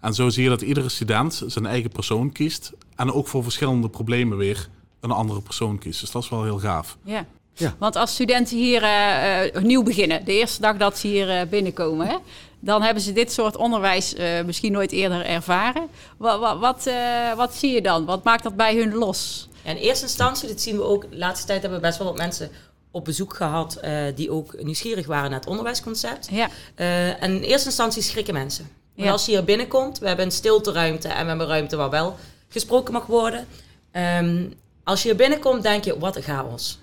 En 0.00 0.14
zo 0.14 0.28
zie 0.28 0.42
je 0.42 0.48
dat 0.48 0.62
iedere 0.62 0.88
student 0.88 1.42
zijn 1.46 1.66
eigen 1.66 1.90
persoon 1.90 2.32
kiest 2.32 2.72
en 2.96 3.12
ook 3.12 3.28
voor 3.28 3.42
verschillende 3.42 3.88
problemen 3.88 4.38
weer 4.38 4.68
een 5.00 5.10
andere 5.10 5.40
persoon 5.40 5.78
kiest. 5.78 6.00
Dus 6.00 6.10
dat 6.10 6.22
is 6.22 6.28
wel 6.28 6.44
heel 6.44 6.58
gaaf. 6.58 6.96
Ja. 7.02 7.26
Ja. 7.52 7.74
Want 7.78 7.96
als 7.96 8.12
studenten 8.12 8.56
hier 8.56 8.82
uh, 8.82 9.62
nieuw 9.62 9.82
beginnen, 9.82 10.24
de 10.24 10.32
eerste 10.32 10.60
dag 10.60 10.76
dat 10.76 10.98
ze 10.98 11.06
hier 11.06 11.28
uh, 11.28 11.48
binnenkomen, 11.50 12.06
hè, 12.06 12.16
dan 12.60 12.82
hebben 12.82 13.02
ze 13.02 13.12
dit 13.12 13.32
soort 13.32 13.56
onderwijs 13.56 14.14
misschien 14.46 14.72
nooit 14.72 14.92
eerder 14.92 15.26
ervaren. 15.26 15.88
Wat, 16.16 16.40
wat, 16.40 16.58
wat, 16.58 16.90
wat, 17.36 17.54
zie 17.54 17.72
je 17.72 17.82
dan? 17.82 18.04
Wat 18.04 18.24
maakt 18.24 18.42
dat 18.42 18.56
bij 18.56 18.76
hun 18.76 18.94
los? 18.94 19.45
In 19.70 19.82
eerste 19.82 20.04
instantie, 20.04 20.48
dit 20.48 20.60
zien 20.62 20.76
we 20.76 20.82
ook, 20.82 21.10
de 21.10 21.16
laatste 21.16 21.46
tijd 21.46 21.60
hebben 21.60 21.80
we 21.80 21.86
best 21.86 21.98
wel 21.98 22.06
wat 22.06 22.16
mensen 22.16 22.50
op 22.96 23.04
bezoek 23.04 23.34
gehad 23.34 23.78
uh, 23.84 24.02
die 24.14 24.30
ook 24.30 24.62
nieuwsgierig 24.62 25.06
waren 25.06 25.30
naar 25.30 25.38
het 25.38 25.48
onderwijsconcept. 25.48 26.28
Ja. 26.30 26.48
Uh, 26.76 27.22
en 27.22 27.30
in 27.34 27.42
eerste 27.42 27.66
instantie 27.66 28.02
schrikken 28.02 28.34
mensen. 28.34 28.68
Ja. 28.94 29.10
als 29.10 29.26
je 29.26 29.32
hier 29.32 29.44
binnenkomt, 29.44 29.98
we 29.98 30.06
hebben 30.06 30.24
een 30.24 30.32
stilteruimte 30.32 31.08
en 31.08 31.22
we 31.22 31.28
hebben 31.28 31.40
een 31.40 31.52
ruimte 31.52 31.76
waar 31.76 31.90
wel 31.90 32.16
gesproken 32.48 32.92
mag 32.92 33.06
worden. 33.06 33.46
Um, 33.92 34.54
als 34.84 35.02
je 35.02 35.08
hier 35.08 35.16
binnenkomt, 35.16 35.62
denk 35.62 35.84
je, 35.84 35.98
wat 35.98 36.16
een 36.16 36.22
chaos. 36.22 36.78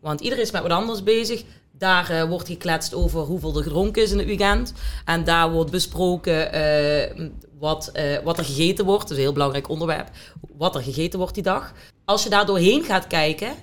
Want 0.00 0.20
iedereen 0.20 0.44
is 0.44 0.50
met 0.50 0.62
wat 0.62 0.70
anders 0.70 1.02
bezig. 1.02 1.44
Daar 1.72 2.10
uh, 2.10 2.24
wordt 2.24 2.48
gekletst 2.48 2.94
over 2.94 3.20
hoeveel 3.20 3.56
er 3.56 3.62
gedronken 3.62 4.02
is 4.02 4.10
in 4.10 4.18
het 4.18 4.26
weekend. 4.26 4.72
En 5.04 5.24
daar 5.24 5.50
wordt 5.50 5.70
besproken 5.70 6.50
wat, 7.58 7.92
wat 8.24 8.38
er 8.38 8.44
gegeten 8.44 8.84
wordt. 8.84 9.02
Dat 9.02 9.10
is 9.10 9.16
een 9.16 9.22
heel 9.22 9.32
belangrijk 9.32 9.68
onderwerp. 9.68 10.10
Wat 10.56 10.74
er 10.74 10.82
gegeten 10.82 11.18
wordt 11.18 11.34
die 11.34 11.42
dag 11.42 11.72
als 12.04 12.22
je 12.22 12.28
daar 12.28 12.46
doorheen 12.46 12.84
gaat 12.84 13.06
kijken, 13.06 13.54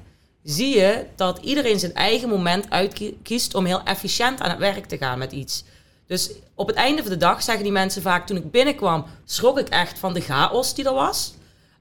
zie 0.44 0.78
je 0.78 1.06
dat 1.16 1.40
iedereen 1.42 1.80
zijn 1.80 1.94
eigen 1.94 2.30
moment 2.30 2.70
uitkiest 2.70 3.56
om 3.56 3.66
heel 3.66 3.84
efficiënt 3.84 4.40
aan 4.42 4.50
het 4.50 4.60
werk 4.60 4.86
te 4.86 4.98
gaan 4.98 5.18
met 5.18 5.32
iets. 5.32 5.64
Dus 6.08 6.32
op 6.56 6.68
het 6.68 6.76
einde 6.76 7.02
van 7.02 7.12
de 7.12 7.18
dag 7.18 7.44
zeggen 7.44 7.64
die 7.64 7.72
mensen 7.72 8.02
vaak, 8.02 8.28
toen 8.28 8.38
ik 8.38 8.52
binnenkwam, 8.52 9.06
schrok 9.26 9.60
ik 9.60 9.70
echt 9.70 10.00
van 10.00 10.14
de 10.14 10.22
chaos 10.22 10.74
die 10.74 10.86
er 10.86 10.94
was. 10.94 11.34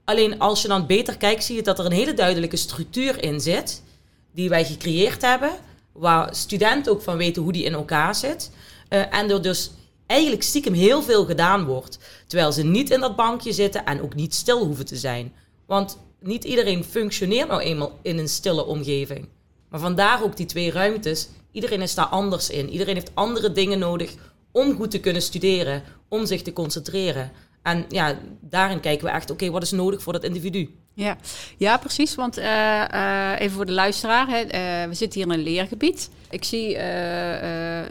Alleen 0.05 0.39
als 0.39 0.61
je 0.61 0.67
dan 0.67 0.85
beter 0.85 1.17
kijkt, 1.17 1.43
zie 1.43 1.55
je 1.55 1.61
dat 1.61 1.79
er 1.79 1.85
een 1.85 1.91
hele 1.91 2.13
duidelijke 2.13 2.55
structuur 2.55 3.23
in 3.23 3.39
zit, 3.39 3.83
die 4.31 4.49
wij 4.49 4.65
gecreëerd 4.65 5.21
hebben, 5.21 5.51
waar 5.91 6.35
studenten 6.35 6.91
ook 6.91 7.01
van 7.01 7.17
weten 7.17 7.43
hoe 7.43 7.51
die 7.51 7.63
in 7.63 7.73
elkaar 7.73 8.15
zit. 8.15 8.51
Uh, 8.89 9.15
en 9.15 9.29
er 9.29 9.41
dus 9.41 9.71
eigenlijk 10.05 10.43
stiekem 10.43 10.73
heel 10.73 11.01
veel 11.01 11.25
gedaan 11.25 11.65
wordt, 11.65 11.97
terwijl 12.27 12.51
ze 12.51 12.63
niet 12.63 12.89
in 12.89 12.99
dat 12.99 13.15
bankje 13.15 13.53
zitten 13.53 13.85
en 13.85 14.01
ook 14.01 14.15
niet 14.15 14.35
stil 14.35 14.65
hoeven 14.65 14.85
te 14.85 14.97
zijn. 14.97 15.33
Want 15.65 15.97
niet 16.21 16.43
iedereen 16.43 16.83
functioneert 16.83 17.47
nou 17.47 17.61
eenmaal 17.61 17.99
in 18.01 18.17
een 18.17 18.29
stille 18.29 18.65
omgeving. 18.65 19.27
Maar 19.69 19.79
vandaar 19.79 20.23
ook 20.23 20.37
die 20.37 20.45
twee 20.45 20.71
ruimtes. 20.71 21.29
Iedereen 21.51 21.81
is 21.81 21.95
daar 21.95 22.05
anders 22.05 22.49
in. 22.49 22.69
Iedereen 22.69 22.95
heeft 22.95 23.11
andere 23.13 23.51
dingen 23.51 23.79
nodig 23.79 24.15
om 24.51 24.75
goed 24.75 24.91
te 24.91 24.99
kunnen 24.99 25.21
studeren, 25.21 25.83
om 26.09 26.25
zich 26.25 26.41
te 26.41 26.53
concentreren. 26.53 27.31
En 27.63 27.85
ja, 27.89 28.19
daarin 28.41 28.79
kijken 28.79 29.05
we 29.05 29.11
echt, 29.11 29.31
oké, 29.31 29.49
wat 29.49 29.63
is 29.63 29.71
nodig 29.71 30.01
voor 30.01 30.13
dat 30.13 30.23
individu? 30.23 30.80
Ja, 30.93 31.17
ja 31.57 31.77
precies. 31.77 32.15
Want 32.15 32.39
uh, 32.39 32.45
uh, 32.45 33.31
even 33.39 33.55
voor 33.55 33.65
de 33.65 33.71
luisteraar, 33.71 34.27
hè, 34.27 34.41
uh, 34.41 34.89
we 34.89 34.93
zitten 34.93 35.21
hier 35.21 35.31
in 35.31 35.39
een 35.39 35.43
leergebied. 35.43 36.09
Ik 36.29 36.43
zie 36.43 36.77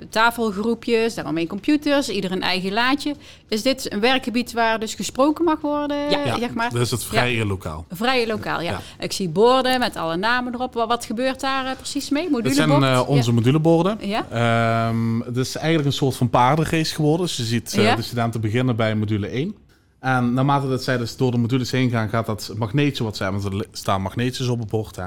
tafelgroepjes, 0.09 1.15
daaromheen 1.15 1.47
computers, 1.47 2.09
ieder 2.09 2.33
een 2.33 2.43
eigen 2.43 2.73
laadje. 2.73 3.15
Is 3.49 3.63
dit 3.63 3.93
een 3.93 4.01
werkgebied 4.01 4.53
waar 4.53 4.81
dus 4.81 4.95
gesproken 4.95 5.45
mag 5.45 5.61
worden? 5.61 6.11
Ja, 6.11 6.39
zeg 6.39 6.55
maar? 6.55 6.71
dat 6.71 6.81
is 6.81 6.91
het 6.91 7.05
vrije 7.05 7.37
ja. 7.37 7.45
lokaal. 7.45 7.85
Vrije 7.91 8.27
lokaal, 8.27 8.61
ja. 8.61 8.71
ja. 8.71 8.81
Ik 8.99 9.13
zie 9.13 9.29
borden 9.29 9.79
met 9.79 9.97
alle 9.97 10.17
namen 10.17 10.55
erop. 10.55 10.75
Wat, 10.75 10.89
wat 10.89 11.05
gebeurt 11.05 11.41
daar 11.41 11.77
precies 11.77 12.09
mee? 12.09 12.31
Modulebord? 12.31 12.81
Dat 12.81 12.83
zijn 12.83 13.07
onze 13.07 13.29
ja. 13.29 13.35
moduleborden. 13.35 13.99
Ja. 14.01 14.89
Um, 14.89 15.23
het 15.23 15.37
is 15.37 15.57
eigenlijk 15.57 15.87
een 15.87 15.93
soort 15.93 16.17
van 16.17 16.31
paardenrace 16.31 16.95
geworden. 16.95 17.27
Dus 17.27 17.37
je 17.37 17.45
ziet 17.45 17.71
de 17.71 18.03
studenten 18.03 18.41
beginnen 18.41 18.77
bij 18.77 18.95
module 18.95 19.27
1. 19.27 19.55
En 20.01 20.35
naarmate 20.35 20.69
dat 20.69 20.83
zij 20.83 20.97
dus 20.97 21.17
door 21.17 21.31
de 21.31 21.39
modules 21.39 21.71
heen 21.71 21.91
gaan, 21.91 22.09
gaat 22.09 22.27
dat 22.27 22.53
magneetje 22.57 23.05
wat 23.05 23.17
zij, 23.17 23.31
want 23.31 23.45
er 23.45 23.67
staan 23.73 24.03
magneetjes 24.03 24.49
op 24.49 24.59
het 24.59 24.69
bord, 24.69 24.97
hè, 24.97 25.07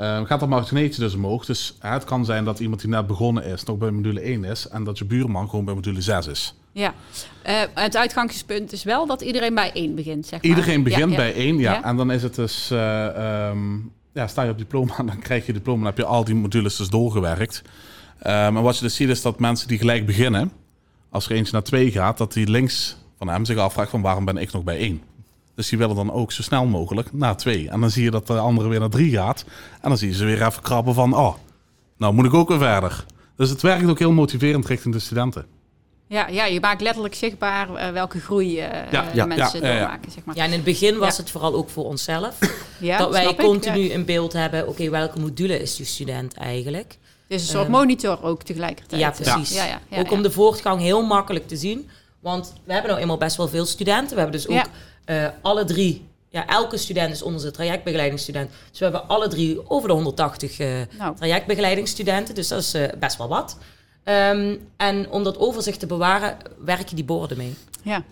uh, 0.00 0.26
gaat 0.26 0.40
dat 0.40 0.48
magneetje 0.48 1.00
dus 1.00 1.14
omhoog. 1.14 1.44
Dus 1.44 1.76
hè, 1.78 1.90
het 1.90 2.04
kan 2.04 2.24
zijn 2.24 2.44
dat 2.44 2.60
iemand 2.60 2.80
die 2.80 2.90
net 2.90 3.06
begonnen 3.06 3.44
is, 3.44 3.64
nog 3.64 3.78
bij 3.78 3.90
module 3.90 4.20
1 4.20 4.44
is, 4.44 4.68
en 4.68 4.84
dat 4.84 4.98
je 4.98 5.04
buurman 5.04 5.48
gewoon 5.48 5.64
bij 5.64 5.74
module 5.74 6.00
6 6.00 6.26
is. 6.26 6.54
Ja, 6.72 6.94
uh, 7.46 7.60
het 7.74 7.96
uitgangspunt 7.96 8.72
is 8.72 8.84
wel 8.84 9.06
dat 9.06 9.20
iedereen 9.20 9.54
bij 9.54 9.70
1 9.72 9.94
begint, 9.94 10.26
zeg 10.26 10.42
maar. 10.42 10.50
Iedereen 10.50 10.82
begint 10.82 11.10
ja, 11.10 11.16
bij 11.16 11.34
1, 11.34 11.58
ja. 11.58 11.72
ja. 11.72 11.84
En 11.84 11.96
dan 11.96 12.10
is 12.10 12.22
het 12.22 12.34
dus, 12.34 12.70
uh, 12.72 13.48
um, 13.50 13.92
ja, 14.12 14.26
sta 14.26 14.42
je 14.42 14.50
op 14.50 14.58
diploma, 14.58 14.96
dan 15.06 15.18
krijg 15.18 15.46
je 15.46 15.52
diploma, 15.52 15.78
dan 15.78 15.86
heb 15.86 15.98
je 15.98 16.04
al 16.04 16.24
die 16.24 16.34
modules 16.34 16.76
dus 16.76 16.88
doorgewerkt. 16.88 17.62
En 18.18 18.54
wat 18.54 18.76
je 18.76 18.82
dus 18.82 18.94
ziet 18.94 19.08
is 19.08 19.22
dat 19.22 19.38
mensen 19.38 19.68
die 19.68 19.78
gelijk 19.78 20.06
beginnen, 20.06 20.52
als 21.10 21.28
er 21.28 21.36
eentje 21.36 21.52
naar 21.52 21.62
2 21.62 21.90
gaat, 21.90 22.18
dat 22.18 22.32
die 22.32 22.50
links 22.50 22.96
van 23.18 23.28
hem 23.28 23.44
zich 23.44 23.56
afvraagt 23.56 23.90
van 23.90 24.02
waarom 24.02 24.24
ben 24.24 24.36
ik 24.36 24.52
nog 24.52 24.64
bij 24.64 24.78
één. 24.78 25.02
Dus 25.54 25.68
die 25.68 25.78
willen 25.78 25.96
dan 25.96 26.12
ook 26.12 26.32
zo 26.32 26.42
snel 26.42 26.66
mogelijk 26.66 27.12
naar 27.12 27.36
twee. 27.36 27.68
En 27.70 27.80
dan 27.80 27.90
zie 27.90 28.04
je 28.04 28.10
dat 28.10 28.26
de 28.26 28.38
andere 28.38 28.68
weer 28.68 28.80
naar 28.80 28.88
drie 28.88 29.12
gaat. 29.12 29.44
En 29.80 29.88
dan 29.88 29.98
zie 29.98 30.08
je 30.08 30.14
ze 30.14 30.24
weer 30.24 30.46
even 30.46 30.62
krabben 30.62 30.94
van, 30.94 31.14
oh, 31.14 31.34
nou 31.96 32.14
moet 32.14 32.24
ik 32.24 32.34
ook 32.34 32.48
weer 32.48 32.58
verder. 32.58 33.04
Dus 33.36 33.50
het 33.50 33.62
werkt 33.62 33.88
ook 33.88 33.98
heel 33.98 34.12
motiverend 34.12 34.66
richting 34.66 34.94
de 34.94 35.00
studenten. 35.00 35.46
Ja, 36.06 36.26
ja 36.28 36.44
je 36.44 36.60
maakt 36.60 36.80
letterlijk 36.80 37.14
zichtbaar 37.14 37.70
uh, 37.70 37.90
welke 37.90 38.20
groei 38.20 38.48
uh, 38.48 38.90
ja, 38.90 39.02
de 39.02 39.16
ja, 39.16 39.26
mensen 39.26 39.62
ja, 39.62 39.78
doormaken. 39.78 40.12
Zeg 40.12 40.24
maar. 40.24 40.36
ja, 40.36 40.44
in 40.44 40.52
het 40.52 40.64
begin 40.64 40.98
was 40.98 41.16
het 41.16 41.30
vooral 41.30 41.54
ook 41.54 41.70
voor 41.70 41.84
onszelf. 41.84 42.38
dat 42.98 43.10
wij 43.10 43.34
continu 43.34 43.80
in 43.80 44.04
beeld 44.04 44.32
hebben, 44.32 44.60
oké, 44.60 44.70
okay, 44.70 44.90
welke 44.90 45.18
module 45.18 45.60
is 45.60 45.76
die 45.76 45.86
student 45.86 46.34
eigenlijk? 46.34 46.98
Dus 47.28 47.42
een 47.42 47.48
soort 47.48 47.66
um, 47.66 47.70
monitor 47.70 48.22
ook 48.22 48.42
tegelijkertijd. 48.42 49.00
Ja, 49.00 49.10
precies. 49.10 49.54
Ja. 49.54 49.80
Ja, 49.88 49.98
ook 49.98 50.10
om 50.10 50.22
de 50.22 50.30
voortgang 50.30 50.80
heel 50.80 51.02
makkelijk 51.02 51.48
te 51.48 51.56
zien. 51.56 51.88
Want 52.20 52.52
we 52.64 52.72
hebben 52.72 52.90
nou 52.90 53.02
eenmaal 53.02 53.18
best 53.18 53.36
wel 53.36 53.48
veel 53.48 53.66
studenten. 53.66 54.14
We 54.14 54.20
hebben 54.20 54.40
dus 54.40 54.48
ook 54.48 54.66
uh, 55.06 55.28
alle 55.42 55.64
drie 55.64 56.06
ja, 56.30 56.46
elke 56.46 56.76
student 56.76 57.12
is 57.12 57.22
onze 57.22 57.50
trajectbegeleidingsstudent. 57.50 58.50
Dus 58.70 58.78
we 58.78 58.84
hebben 58.84 59.08
alle 59.08 59.28
drie 59.28 59.70
over 59.70 59.88
de 59.88 59.94
180 59.94 60.58
uh, 60.58 60.68
nou. 60.98 61.16
trajectbegeleidingsstudenten. 61.16 62.34
Dus 62.34 62.48
dat 62.48 62.60
is 62.60 62.74
uh, 62.74 62.84
best 62.98 63.16
wel 63.16 63.28
wat. 63.28 63.58
Um, 64.04 64.68
en 64.76 65.10
om 65.10 65.24
dat 65.24 65.38
overzicht 65.38 65.80
te 65.80 65.86
bewaren, 65.86 66.36
werken 66.64 66.96
die 66.96 67.04
borden 67.04 67.36
mee. 67.36 67.54
Ja. 67.82 68.04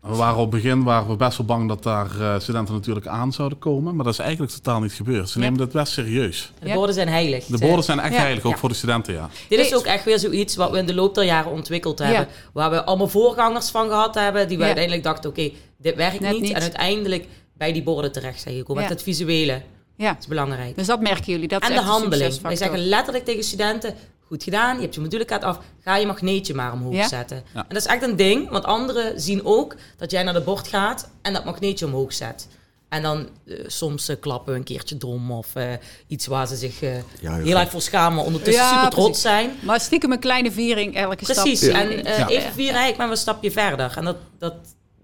We 0.00 0.16
waren 0.16 0.36
op 0.36 0.52
het 0.52 0.62
begin 0.62 0.82
waren 0.82 1.08
we 1.08 1.16
best 1.16 1.36
wel 1.38 1.46
bang 1.46 1.68
dat 1.68 1.82
daar 1.82 2.10
uh, 2.18 2.38
studenten 2.38 2.74
natuurlijk 2.74 3.06
aan 3.06 3.32
zouden 3.32 3.58
komen. 3.58 3.94
Maar 3.94 4.04
dat 4.04 4.12
is 4.12 4.18
eigenlijk 4.18 4.52
totaal 4.52 4.80
niet 4.80 4.92
gebeurd. 4.92 5.28
Ze 5.28 5.38
nemen 5.38 5.58
dat 5.58 5.72
best 5.72 5.92
serieus. 5.92 6.52
De 6.60 6.72
borden 6.72 6.94
zijn 6.94 7.08
heilig. 7.08 7.44
De 7.44 7.58
borden 7.58 7.84
zijn 7.84 8.00
echt 8.00 8.16
heilig, 8.16 8.44
ook 8.44 8.58
voor 8.58 8.68
de 8.68 8.74
studenten, 8.74 9.14
ja. 9.14 9.28
Dit 9.48 9.58
is 9.58 9.74
ook 9.74 9.84
echt 9.84 10.04
weer 10.04 10.18
zoiets 10.18 10.56
wat 10.56 10.70
we 10.70 10.78
in 10.78 10.86
de 10.86 10.94
loop 10.94 11.14
der 11.14 11.24
jaren 11.24 11.50
ontwikkeld 11.52 11.98
hebben. 11.98 12.28
Waar 12.52 12.70
we 12.70 12.84
allemaal 12.84 13.08
voorgangers 13.08 13.70
van 13.70 13.88
gehad 13.88 14.14
hebben. 14.14 14.48
Die 14.48 14.58
we 14.58 14.64
uiteindelijk 14.64 15.04
dachten, 15.04 15.30
oké, 15.30 15.50
dit 15.78 15.94
werkt 15.94 16.20
niet. 16.20 16.40
niet. 16.40 16.52
En 16.52 16.60
uiteindelijk 16.60 17.26
bij 17.54 17.72
die 17.72 17.82
borden 17.82 18.12
terecht 18.12 18.40
zijn 18.40 18.56
gekomen. 18.56 18.82
Met 18.82 18.92
het 18.92 19.02
visuele. 19.02 19.62
Ja. 19.96 20.12
Dat 20.12 20.20
is 20.20 20.26
belangrijk. 20.26 20.76
Dus 20.76 20.86
dat 20.86 21.00
merken 21.00 21.32
jullie. 21.32 21.48
Dat 21.48 21.62
en 21.62 21.72
de 21.72 21.80
handeling. 21.80 22.40
Wij 22.40 22.56
zeggen 22.56 22.78
letterlijk 22.78 23.24
tegen 23.24 23.44
studenten... 23.44 23.94
Goed 24.30 24.42
gedaan, 24.42 24.76
je 24.76 24.82
hebt 24.82 24.94
je 24.94 25.00
modulekaart 25.00 25.44
af. 25.44 25.58
Ga 25.80 25.96
je 25.96 26.06
magneetje 26.06 26.54
maar 26.54 26.72
omhoog 26.72 26.94
ja? 26.94 27.08
zetten. 27.08 27.42
Ja. 27.54 27.60
En 27.60 27.74
dat 27.74 27.76
is 27.76 27.86
echt 27.86 28.02
een 28.02 28.16
ding, 28.16 28.48
want 28.48 28.64
anderen 28.64 29.20
zien 29.20 29.44
ook 29.44 29.74
dat 29.96 30.10
jij 30.10 30.22
naar 30.22 30.34
de 30.34 30.40
bord 30.40 30.68
gaat 30.68 31.10
en 31.22 31.32
dat 31.32 31.44
magneetje 31.44 31.86
omhoog 31.86 32.12
zet. 32.12 32.48
En 32.88 33.02
dan 33.02 33.28
uh, 33.44 33.58
soms 33.66 34.08
uh, 34.08 34.16
klappen 34.20 34.52
we 34.52 34.58
een 34.58 34.64
keertje 34.64 34.96
dom 34.96 35.32
of 35.32 35.56
uh, 35.56 35.64
iets 36.06 36.26
waar 36.26 36.46
ze 36.46 36.56
zich 36.56 36.80
ja, 37.20 37.36
heel 37.36 37.58
erg 37.58 37.70
voor 37.70 37.80
schamen, 37.80 38.24
ondertussen 38.24 38.64
ja, 38.64 38.74
super 38.74 38.90
trots 38.90 39.20
zijn. 39.20 39.50
Maar 39.62 39.80
stiekem 39.80 40.12
een 40.12 40.18
kleine 40.18 40.52
viering 40.52 40.96
elke 40.96 41.24
precies. 41.24 41.58
stap. 41.58 41.72
Precies, 41.72 42.04
en 42.04 42.26
even 42.26 42.52
vieren 42.52 42.74
eigenlijk 42.74 42.96
maar 42.96 43.10
een 43.10 43.16
stapje 43.16 43.50
verder. 43.50 43.96
En 43.96 44.04
dat, 44.04 44.16
dat, 44.38 44.54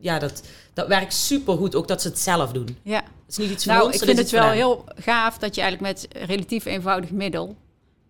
ja, 0.00 0.18
dat, 0.18 0.42
dat 0.74 0.86
werkt 0.86 1.14
super 1.14 1.56
goed, 1.56 1.74
ook 1.74 1.88
dat 1.88 2.02
ze 2.02 2.08
het 2.08 2.18
zelf 2.18 2.52
doen. 2.52 2.78
Ja. 2.82 2.96
Het 2.96 3.04
is 3.28 3.36
niet 3.36 3.50
iets 3.50 3.64
nou, 3.64 3.84
ons, 3.84 3.94
ik 3.94 4.02
vind 4.02 4.18
het 4.18 4.30
wel 4.30 4.50
heel 4.50 4.84
gaaf 4.96 5.38
dat 5.38 5.54
je 5.54 5.60
eigenlijk 5.60 5.92
met 5.92 6.26
relatief 6.26 6.64
eenvoudig 6.64 7.10
middel 7.10 7.56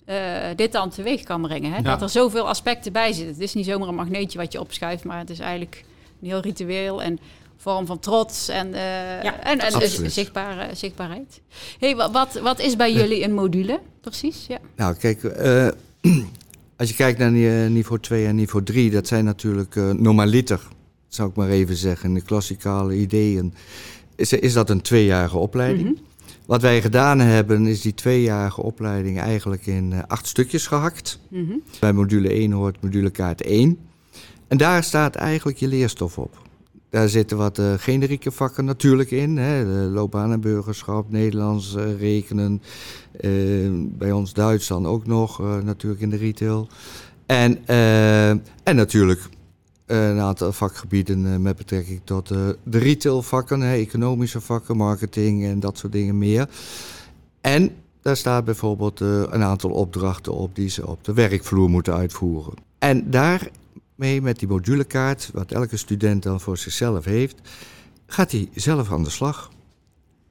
uh, 0.07 0.17
dit 0.57 0.73
dan 0.73 0.91
teweeg 0.91 1.23
kan 1.23 1.43
brengen. 1.43 1.71
Hè? 1.71 1.77
Ja. 1.77 1.83
Dat 1.83 2.03
er 2.03 2.09
zoveel 2.09 2.49
aspecten 2.49 2.93
bij 2.93 3.13
zitten. 3.13 3.33
Het 3.33 3.43
is 3.43 3.55
niet 3.55 3.67
zomaar 3.67 3.89
een 3.89 3.95
magneetje 3.95 4.39
wat 4.39 4.53
je 4.53 4.61
opschuift, 4.61 5.05
maar 5.05 5.19
het 5.19 5.31
is 5.31 5.39
eigenlijk 5.39 5.85
een 6.21 6.29
heel 6.29 6.41
ritueel 6.41 7.03
en 7.03 7.19
vorm 7.57 7.87
van 7.87 7.99
trots 7.99 8.49
en, 8.49 8.67
uh, 8.67 9.23
ja, 9.23 9.41
en, 9.41 9.59
en 9.59 9.79
dus 9.79 10.03
zichtbaar, 10.03 10.77
zichtbaarheid. 10.77 11.41
Hey, 11.79 11.97
wat, 11.97 12.41
wat 12.43 12.61
is 12.61 12.77
bij 12.77 12.93
jullie 12.93 13.25
een 13.25 13.35
module 13.35 13.81
precies? 14.01 14.47
Ja. 14.49 14.59
Nou, 14.77 14.95
kijk, 14.95 15.23
uh, 15.23 15.69
als 16.79 16.89
je 16.89 16.95
kijkt 16.95 17.19
naar 17.19 17.31
niveau 17.71 18.01
2 18.01 18.27
en 18.27 18.35
niveau 18.35 18.65
3, 18.65 18.91
dat 18.91 19.07
zijn 19.07 19.25
natuurlijk 19.25 19.75
normaliter, 19.75 20.61
zou 21.09 21.29
ik 21.29 21.37
maar 21.37 21.49
even 21.49 21.77
zeggen. 21.77 22.15
De 22.15 22.21
klassikale 22.21 22.95
ideeën 22.95 23.55
is, 24.17 24.33
is 24.33 24.53
dat 24.53 24.71
een 24.71 24.81
tweejarige 24.81 25.39
opleiding. 25.39 25.89
Mm 25.89 25.95
-hmm. 25.95 26.05
Wat 26.47 26.63
wij 26.63 26.81
gedaan 26.83 27.19
hebben, 27.19 27.67
is 27.67 27.81
die 27.81 27.95
tweejarige 27.95 28.63
opleiding 28.63 29.21
eigenlijk 29.21 29.67
in 29.67 29.91
uh, 29.93 29.99
acht 30.07 30.27
stukjes 30.27 30.67
gehakt. 30.67 31.21
Mm 31.29 31.47
-hmm. 31.47 31.63
Bij 31.81 31.93
module 31.93 32.29
1 32.29 32.53
hoort 32.53 32.83
modulekaart 32.83 33.43
1. 33.43 33.79
En 34.49 34.57
daar 34.57 34.83
staat 34.83 35.15
eigenlijk 35.15 35.59
je 35.59 35.69
leerstof 35.69 36.19
op. 36.19 36.45
Daar 36.91 37.09
zitten 37.09 37.37
wat 37.37 37.59
uh, 37.59 37.73
generieke 37.77 38.31
vakken 38.31 38.65
natuurlijk 38.65 39.11
in. 39.11 39.37
Hè, 39.37 39.65
loopbaan 39.65 40.33
en 40.33 40.41
burgerschap, 40.41 41.11
Nederlands, 41.11 41.75
uh, 41.77 41.99
rekenen. 41.99 42.63
bij 43.99 44.13
ons 44.13 44.33
Duits 44.33 44.67
dan 44.67 44.87
ook 44.87 45.07
nog, 45.07 45.39
natuurlijk 45.65 46.03
in 46.03 46.11
de 46.11 46.17
retail. 46.17 46.69
En, 47.27 47.67
en 48.63 48.77
natuurlijk 48.77 49.29
een 49.87 50.19
aantal 50.19 50.53
vakgebieden 50.53 51.43
met 51.43 51.57
betrekking 51.57 52.01
tot 52.05 52.29
de 52.29 52.79
retailvakken, 52.79 53.63
economische 53.63 54.41
vakken, 54.41 54.77
marketing 54.77 55.45
en 55.45 55.61
dat 55.61 55.79
soort 55.79 55.93
dingen 55.93 56.19
meer. 56.19 56.49
En 57.41 57.71
daar 58.03 58.17
staat 58.17 58.45
bijvoorbeeld 58.45 59.01
een 59.01 59.43
aantal 59.43 59.71
opdrachten 59.71 60.33
op 60.33 60.55
die 60.55 60.69
ze 60.69 60.87
op 60.87 61.05
de 61.05 61.13
werkvloer 61.13 61.71
moeten 61.71 61.95
uitvoeren. 61.95 62.55
En 62.79 63.11
daarmee 63.11 64.23
met 64.23 64.39
die 64.39 64.49
modulekaart, 64.49 65.31
wat 65.33 65.53
elke 65.53 65.77
student 65.77 66.23
dan 66.23 66.41
voor 66.41 66.59
zichzelf 66.59 67.05
heeft, 67.05 67.41
gaat 68.07 68.31
hij 68.31 68.49
zelf 68.55 68.93
aan 68.93 69.05
de 69.05 69.11
slag. 69.11 69.51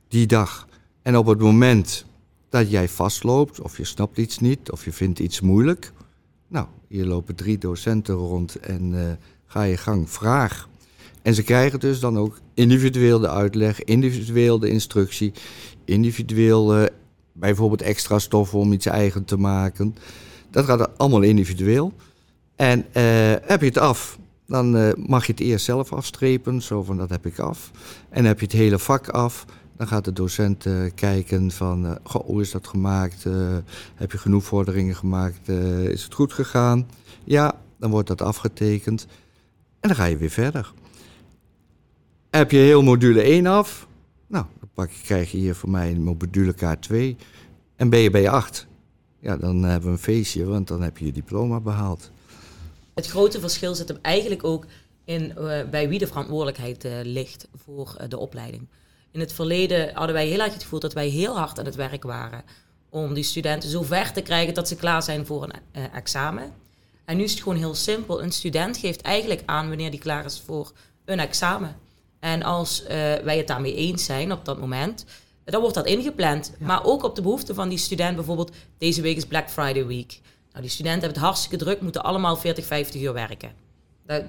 Die 0.07 0.27
dag. 0.27 0.67
En 1.01 1.17
op 1.17 1.25
het 1.25 1.39
moment 1.39 2.05
dat 2.49 2.69
jij 2.71 2.89
vastloopt, 2.89 3.61
of 3.61 3.77
je 3.77 3.83
snapt 3.83 4.17
iets 4.17 4.39
niet, 4.39 4.71
of 4.71 4.85
je 4.85 4.93
vindt 4.93 5.19
iets 5.19 5.41
moeilijk. 5.41 5.91
Nou, 6.47 6.67
hier 6.87 7.05
lopen 7.05 7.35
drie 7.35 7.57
docenten 7.57 8.15
rond 8.15 8.59
en 8.59 9.17
ga 9.45 9.63
je 9.63 9.77
gang, 9.77 10.09
vraag. 10.09 10.67
En 11.25 11.33
ze 11.33 11.43
krijgen 11.43 11.79
dus 11.79 11.99
dan 11.99 12.17
ook 12.17 12.39
individueel 12.53 13.19
de 13.19 13.29
uitleg, 13.29 13.83
individueel 13.83 14.59
de 14.59 14.69
instructie, 14.69 15.33
individueel 15.85 16.79
uh, 16.79 16.85
bijvoorbeeld 17.33 17.81
extra 17.81 18.19
stoffen 18.19 18.59
om 18.59 18.73
iets 18.73 18.85
eigen 18.85 19.25
te 19.25 19.37
maken. 19.37 19.95
Dat 20.51 20.65
gaat 20.65 20.97
allemaal 20.97 21.21
individueel. 21.21 21.93
En 22.55 22.79
uh, 22.79 22.83
heb 23.41 23.59
je 23.59 23.65
het 23.65 23.77
af, 23.77 24.19
dan 24.47 24.75
uh, 24.75 24.89
mag 24.95 25.25
je 25.25 25.31
het 25.31 25.41
eerst 25.41 25.65
zelf 25.65 25.93
afstrepen, 25.93 26.61
zo 26.61 26.83
van 26.83 26.97
dat 26.97 27.09
heb 27.09 27.25
ik 27.25 27.39
af. 27.39 27.71
En 28.09 28.25
heb 28.25 28.39
je 28.39 28.45
het 28.45 28.55
hele 28.55 28.79
vak 28.79 29.09
af, 29.09 29.45
dan 29.77 29.87
gaat 29.87 30.05
de 30.05 30.13
docent 30.13 30.65
kijken 30.95 31.51
van, 31.51 31.97
goh, 32.03 32.25
hoe 32.25 32.41
is 32.41 32.51
dat 32.51 32.67
gemaakt? 32.67 33.25
heb 33.95 34.11
je 34.11 34.17
genoeg 34.17 34.43
vorderingen 34.43 34.95
gemaakt? 34.95 35.49
is 35.89 36.03
het 36.03 36.13
goed 36.13 36.33
gegaan? 36.33 36.87
Ja, 37.23 37.53
dan 37.79 37.89
wordt 37.89 38.07
dat 38.07 38.21
afgetekend. 38.21 39.07
En 39.85 39.91
dan 39.91 39.99
ga 39.99 40.05
je 40.05 40.17
weer 40.17 40.29
verder. 40.29 40.73
Heb 42.29 42.51
je 42.51 42.57
heel 42.57 42.81
module 42.81 43.21
1 43.21 43.45
af? 43.45 43.87
Nou, 44.27 44.45
dan 44.59 44.69
pak 44.73 44.89
krijg 45.03 45.31
je 45.31 45.37
hier 45.37 45.55
voor 45.55 45.69
mij 45.69 45.91
een 45.91 46.03
module 46.03 46.53
K2. 46.53 46.95
En 47.75 47.89
ben 47.89 47.99
je 47.99 48.09
bij 48.09 48.29
8? 48.29 48.67
Ja, 49.19 49.37
dan 49.37 49.63
hebben 49.63 49.89
we 49.89 49.95
een 49.95 50.03
feestje, 50.03 50.45
want 50.45 50.67
dan 50.67 50.81
heb 50.81 50.97
je 50.97 51.05
je 51.05 51.11
diploma 51.11 51.59
behaald. 51.59 52.11
Het 52.93 53.07
grote 53.07 53.39
verschil 53.39 53.75
zit 53.75 53.87
hem 53.87 53.97
eigenlijk 54.01 54.43
ook 54.43 54.65
in 55.03 55.33
uh, 55.37 55.63
bij 55.69 55.89
wie 55.89 55.99
de 55.99 56.07
verantwoordelijkheid 56.07 56.85
uh, 56.85 56.91
ligt 57.03 57.47
voor 57.65 57.95
uh, 58.01 58.09
de 58.09 58.17
opleiding. 58.17 58.67
In 59.11 59.19
het 59.19 59.33
verleden 59.33 59.93
hadden 59.93 60.15
wij 60.15 60.27
heel 60.27 60.39
erg 60.39 60.53
het 60.53 60.63
gevoel 60.63 60.79
dat 60.79 60.93
wij 60.93 61.07
heel 61.07 61.37
hard 61.37 61.59
aan 61.59 61.65
het 61.65 61.75
werk 61.75 62.03
waren 62.03 62.43
om 62.89 63.13
die 63.13 63.23
studenten 63.23 63.69
zo 63.69 63.81
ver 63.81 64.11
te 64.11 64.21
krijgen 64.21 64.53
dat 64.53 64.67
ze 64.67 64.75
klaar 64.75 65.03
zijn 65.03 65.25
voor 65.25 65.43
een 65.43 65.91
examen. 65.91 66.53
En 67.05 67.17
nu 67.17 67.23
is 67.23 67.31
het 67.31 67.41
gewoon 67.41 67.57
heel 67.57 67.75
simpel. 67.75 68.23
Een 68.23 68.31
student 68.31 68.77
geeft 68.77 69.01
eigenlijk 69.01 69.41
aan 69.45 69.67
wanneer 69.67 69.91
die 69.91 69.99
klaar 69.99 70.25
is 70.25 70.41
voor 70.45 70.71
een 71.05 71.19
examen. 71.19 71.75
En 72.19 72.43
als 72.43 72.81
uh, 72.81 72.87
wij 73.23 73.37
het 73.37 73.47
daarmee 73.47 73.75
eens 73.75 74.05
zijn 74.05 74.31
op 74.31 74.45
dat 74.45 74.59
moment, 74.59 75.05
dan 75.43 75.61
wordt 75.61 75.75
dat 75.75 75.85
ingepland. 75.85 76.53
Maar 76.59 76.83
ook 76.83 77.03
op 77.03 77.15
de 77.15 77.21
behoefte 77.21 77.53
van 77.53 77.69
die 77.69 77.77
student, 77.77 78.15
bijvoorbeeld 78.15 78.51
deze 78.77 79.01
week 79.01 79.17
is 79.17 79.25
Black 79.25 79.49
Friday 79.49 79.85
Week. 79.85 80.19
Nou, 80.51 80.61
die 80.61 80.69
studenten 80.69 81.01
hebben 81.01 81.17
het 81.17 81.27
hartstikke 81.27 81.57
druk, 81.57 81.81
moeten 81.81 82.03
allemaal 82.03 82.37
40, 82.37 82.65
50 82.65 83.01
uur 83.01 83.13
werken. 83.13 83.51
Dat, 84.05 84.23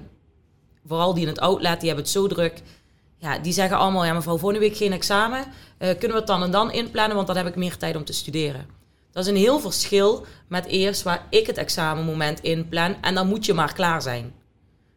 vooral 0.85 1.13
die 1.13 1.21
in 1.21 1.27
het 1.27 1.39
outlet, 1.39 1.79
die 1.79 1.87
hebben 1.87 2.05
het 2.05 2.13
zo 2.13 2.27
druk. 2.27 2.61
Ja, 3.17 3.39
die 3.39 3.53
zeggen 3.53 3.77
allemaal, 3.77 4.05
ja 4.05 4.13
mevrouw, 4.13 4.37
volgende 4.37 4.67
week 4.67 4.77
geen 4.77 4.91
examen. 4.91 5.39
Uh, 5.39 5.89
kunnen 5.89 6.11
we 6.11 6.17
het 6.17 6.27
dan 6.27 6.43
en 6.43 6.51
dan 6.51 6.71
inplannen, 6.71 7.15
want 7.15 7.27
dan 7.27 7.37
heb 7.37 7.47
ik 7.47 7.55
meer 7.55 7.77
tijd 7.77 7.95
om 7.95 8.03
te 8.03 8.13
studeren. 8.13 8.76
Dat 9.17 9.25
is 9.25 9.31
een 9.31 9.37
heel 9.37 9.59
verschil 9.59 10.25
met 10.47 10.65
eerst 10.65 11.03
waar 11.03 11.27
ik 11.29 11.47
het 11.47 11.57
examenmoment 11.57 12.41
inplan 12.41 12.95
en 13.01 13.15
dan 13.15 13.27
moet 13.27 13.45
je 13.45 13.53
maar 13.53 13.73
klaar 13.73 14.01
zijn. 14.01 14.33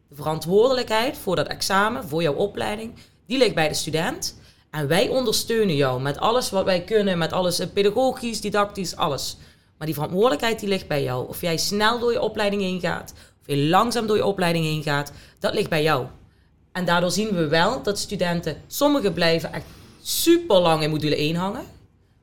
De 0.09 0.15
verantwoordelijkheid 0.15 1.17
voor 1.17 1.35
dat 1.35 1.47
examen, 1.47 2.07
voor 2.07 2.21
jouw 2.21 2.33
opleiding, 2.33 2.93
die 3.25 3.37
ligt 3.37 3.55
bij 3.55 3.67
de 3.67 3.73
student. 3.73 4.39
En 4.71 4.87
wij 4.87 5.07
ondersteunen 5.07 5.75
jou 5.75 6.01
met 6.01 6.17
alles 6.17 6.49
wat 6.49 6.65
wij 6.65 6.81
kunnen, 6.81 7.17
met 7.17 7.33
alles 7.33 7.59
eh, 7.59 7.67
pedagogisch, 7.73 8.41
didactisch, 8.41 8.95
alles. 8.95 9.37
Maar 9.77 9.87
die 9.87 9.95
verantwoordelijkheid 9.95 10.59
die 10.59 10.69
ligt 10.69 10.87
bij 10.87 11.03
jou. 11.03 11.27
Of 11.27 11.41
jij 11.41 11.57
snel 11.57 11.99
door 11.99 12.11
je 12.11 12.21
opleiding 12.21 12.61
heen 12.61 12.79
gaat, 12.79 13.13
of 13.41 13.47
je 13.47 13.57
langzaam 13.57 14.07
door 14.07 14.17
je 14.17 14.25
opleiding 14.25 14.65
heen 14.65 14.83
gaat, 14.83 15.11
dat 15.39 15.53
ligt 15.53 15.69
bij 15.69 15.83
jou. 15.83 16.05
En 16.71 16.85
daardoor 16.85 17.11
zien 17.11 17.35
we 17.35 17.47
wel 17.47 17.83
dat 17.83 17.99
studenten, 17.99 18.61
sommigen 18.67 19.13
blijven 19.13 19.53
echt 19.53 19.65
super 20.01 20.59
lang 20.59 20.83
in 20.83 20.89
module 20.89 21.15
1 21.15 21.35
hangen. 21.35 21.65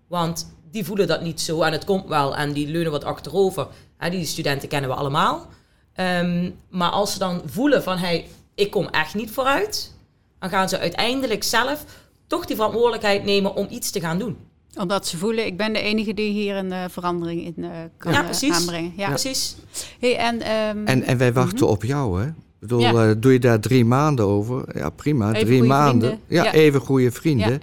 Want 0.08 0.56
die 0.70 0.84
voelen 0.84 1.06
dat 1.06 1.22
niet 1.22 1.40
zo 1.40 1.62
en 1.62 1.72
het 1.72 1.84
komt 1.84 2.06
wel 2.06 2.36
en 2.36 2.52
die 2.52 2.68
leunen 2.68 2.92
wat 2.92 3.04
achterover. 3.04 3.66
die 4.10 4.24
studenten 4.24 4.68
kennen 4.68 4.90
we 4.90 4.96
allemaal. 4.96 5.46
Ehm, 5.94 6.50
maar 6.68 6.90
als 6.90 7.12
ze 7.12 7.18
dan 7.18 7.42
voelen 7.46 7.82
van, 7.82 7.98
hey, 7.98 8.26
ik 8.54 8.70
kom 8.70 8.88
echt 8.88 9.14
niet 9.14 9.30
vooruit, 9.30 9.94
dan 10.38 10.50
gaan 10.50 10.68
ze 10.68 10.78
uiteindelijk 10.78 11.44
zelf 11.44 11.84
toch 12.26 12.46
die 12.46 12.56
verantwoordelijkheid 12.56 13.24
nemen 13.24 13.54
om 13.54 13.66
iets 13.70 13.90
te 13.90 14.00
gaan 14.00 14.18
doen. 14.18 14.36
Omdat 14.78 15.06
ze 15.06 15.16
voelen, 15.16 15.46
ik 15.46 15.56
ben 15.56 15.72
de 15.72 15.80
enige 15.80 16.14
die 16.14 16.32
hier 16.32 16.56
een 16.56 16.70
uh, 16.70 16.84
verandering 16.88 17.44
in 17.44 17.54
uh, 17.56 17.70
kan 17.96 18.12
ja, 18.12 18.22
precies. 18.22 18.54
aanbrengen. 18.54 18.92
Ja, 18.96 19.08
precies. 19.08 19.56
Hey, 19.98 20.16
en, 20.16 20.34
um, 20.34 20.86
en, 20.86 21.02
en 21.02 21.18
wij 21.18 21.32
wachten 21.32 21.64
mhm. 21.64 21.74
op 21.74 21.84
jou, 21.84 22.20
hè? 22.20 22.26
Ik 22.26 22.34
bedoel, 22.58 22.80
ja. 22.80 23.08
uh, 23.08 23.14
doe 23.18 23.32
je 23.32 23.38
daar 23.38 23.60
drie 23.60 23.84
maanden 23.84 24.24
over? 24.24 24.64
Ja, 24.74 24.90
prima. 24.90 25.32
drie 25.32 25.62
maanden. 25.62 26.20
Ja, 26.26 26.44
ja, 26.44 26.52
even 26.52 26.80
goede 26.80 27.10
vrienden. 27.10 27.60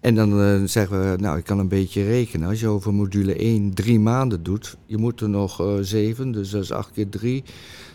En 0.00 0.14
dan 0.14 0.40
uh, 0.40 0.62
zeggen 0.64 1.10
we, 1.10 1.16
nou, 1.16 1.38
ik 1.38 1.44
kan 1.44 1.58
een 1.58 1.68
beetje 1.68 2.04
rekenen. 2.04 2.48
Als 2.48 2.60
je 2.60 2.68
over 2.68 2.94
module 2.94 3.34
1 3.34 3.74
drie 3.74 4.00
maanden 4.00 4.42
doet, 4.42 4.76
je 4.86 4.96
moet 4.96 5.20
er 5.20 5.28
nog 5.28 5.60
uh, 5.60 5.74
zeven, 5.80 6.32
dus 6.32 6.50
dat 6.50 6.62
is 6.62 6.72
acht 6.72 6.90
keer 6.90 7.08
drie. 7.08 7.44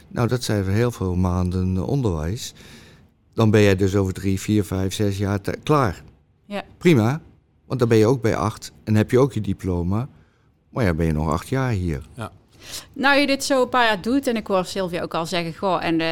Nou, 0.08 0.28
dat 0.28 0.44
zijn 0.44 0.68
heel 0.68 0.92
veel 0.92 1.16
maanden 1.16 1.86
onderwijs. 1.86 2.54
Dan 3.34 3.52
ben 3.52 3.62
jij 3.62 3.76
dus 3.76 3.96
over 3.96 4.14
drie, 4.14 4.40
vier, 4.40 4.64
vijf, 4.64 4.94
zes 4.94 5.18
jaar 5.18 5.40
klaar. 5.64 6.04
Ja. 6.46 6.64
Prima, 6.78 7.22
want 7.66 7.80
dan 7.80 7.90
ben 7.90 7.98
je 7.98 8.06
ook 8.06 8.22
bij 8.22 8.36
acht 8.36 8.72
en 8.84 8.96
heb 8.96 9.12
je 9.12 9.20
ook 9.20 9.34
je 9.34 9.42
diploma. 9.42 10.08
Maar 10.70 10.86
ja, 10.86 10.94
ben 10.94 11.06
je 11.06 11.12
nog 11.12 11.32
acht 11.32 11.48
jaar 11.48 11.72
hier. 11.72 12.08
Ja. 12.14 12.32
Nou, 12.94 13.20
je 13.20 13.28
dit 13.28 13.44
zo 13.44 13.62
een 13.62 13.70
paar 13.70 13.86
jaar 13.86 14.02
doet, 14.02 14.28
en 14.28 14.36
ik 14.36 14.48
hoor 14.48 14.66
Sylvia 14.66 15.02
ook 15.02 15.14
al 15.14 15.26
zeggen, 15.26 15.56
goh, 15.56 15.84
en 15.84 15.94
uh, 15.94 16.08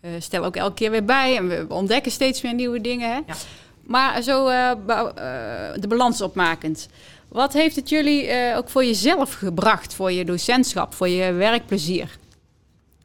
we 0.00 0.16
stellen 0.18 0.46
ook 0.46 0.56
elke 0.56 0.74
keer 0.74 0.90
weer 0.90 1.04
bij 1.04 1.36
en 1.36 1.48
we 1.48 1.66
ontdekken 1.68 2.12
steeds 2.12 2.40
weer 2.40 2.54
nieuwe 2.54 2.80
dingen. 2.80 3.08
Hè? 3.08 3.20
Ja. 3.26 3.34
Maar 3.90 4.22
zo 4.22 4.48
uh, 4.48 4.70
de 5.74 5.86
balans 5.88 6.20
opmakend. 6.20 6.88
Wat 7.28 7.52
heeft 7.52 7.76
het 7.76 7.88
jullie 7.88 8.28
uh, 8.28 8.56
ook 8.56 8.68
voor 8.68 8.84
jezelf 8.84 9.32
gebracht, 9.32 9.94
voor 9.94 10.12
je 10.12 10.24
docentschap, 10.24 10.94
voor 10.94 11.08
je 11.08 11.32
werkplezier? 11.32 12.18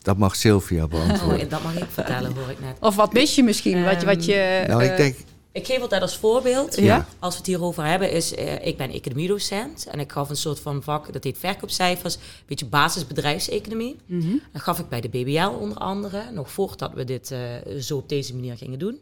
Dat 0.01 0.17
mag 0.17 0.35
Sylvia 0.35 0.87
beantwoorden. 0.97 1.43
Oh, 1.43 1.49
dat 1.49 1.63
mag 1.63 1.77
ik 1.77 1.89
vertellen, 1.89 2.33
hoor 2.35 2.49
ik 2.49 2.59
net. 2.59 2.77
Of 2.79 2.95
wat 2.95 3.13
mis 3.13 3.35
je 3.35 3.43
misschien? 3.43 3.77
Um, 3.77 3.83
wat, 3.83 3.99
je, 4.01 4.05
wat 4.05 4.25
je, 4.25 4.63
nou, 4.67 4.83
ik 4.83 4.97
denk... 4.97 5.15
Ik 5.51 5.65
geef 5.65 5.81
altijd 5.81 6.01
als 6.01 6.17
voorbeeld, 6.17 6.75
ja? 6.75 7.07
als 7.19 7.33
we 7.33 7.37
het 7.37 7.47
hierover 7.47 7.85
hebben, 7.85 8.11
is 8.11 8.33
uh, 8.33 8.65
ik 8.65 8.77
ben 8.77 8.91
economiedocent 8.91 9.87
en 9.91 9.99
ik 9.99 10.11
gaf 10.11 10.29
een 10.29 10.35
soort 10.35 10.59
van 10.59 10.83
vak, 10.83 11.13
dat 11.13 11.23
heet 11.23 11.37
verkoopcijfers, 11.37 12.15
een 12.15 12.21
beetje 12.45 12.65
basisbedrijfseconomie. 12.65 13.95
Mm 14.05 14.21
-hmm. 14.21 14.41
Dat 14.51 14.61
gaf 14.61 14.79
ik 14.79 14.89
bij 14.89 15.01
de 15.01 15.09
BBL 15.09 15.57
onder 15.59 15.77
andere, 15.77 16.23
nog 16.33 16.51
voordat 16.51 16.93
we 16.93 17.03
dit 17.03 17.31
uh, 17.31 17.79
zo 17.81 17.97
op 17.97 18.09
deze 18.09 18.35
manier 18.35 18.57
gingen 18.57 18.79
doen. 18.79 18.99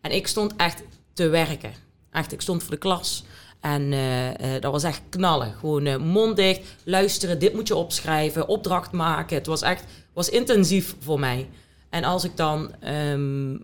En 0.00 0.10
ik 0.10 0.26
stond 0.26 0.56
echt 0.56 0.82
te 1.14 1.28
werken. 1.28 1.72
Echt, 2.10 2.32
ik 2.32 2.40
stond 2.40 2.62
voor 2.62 2.70
de 2.70 2.78
klas. 2.78 3.24
En 3.60 3.92
uh, 3.92 4.26
uh, 4.26 4.34
dat 4.60 4.72
was 4.72 4.82
echt 4.82 5.02
knallen. 5.08 5.54
Gewoon 5.60 5.86
uh, 5.86 5.96
mond 5.96 6.36
dicht, 6.36 6.60
luisteren, 6.84 7.38
dit 7.38 7.54
moet 7.54 7.68
je 7.68 7.76
opschrijven, 7.76 8.48
opdracht 8.48 8.92
maken. 8.92 9.36
Het 9.36 9.46
was 9.46 9.62
echt 9.62 9.84
was 10.12 10.28
intensief 10.28 10.94
voor 11.00 11.20
mij. 11.20 11.48
En 11.90 12.04
als 12.04 12.24
ik 12.24 12.36
dan 12.36 12.74
um, 12.88 13.62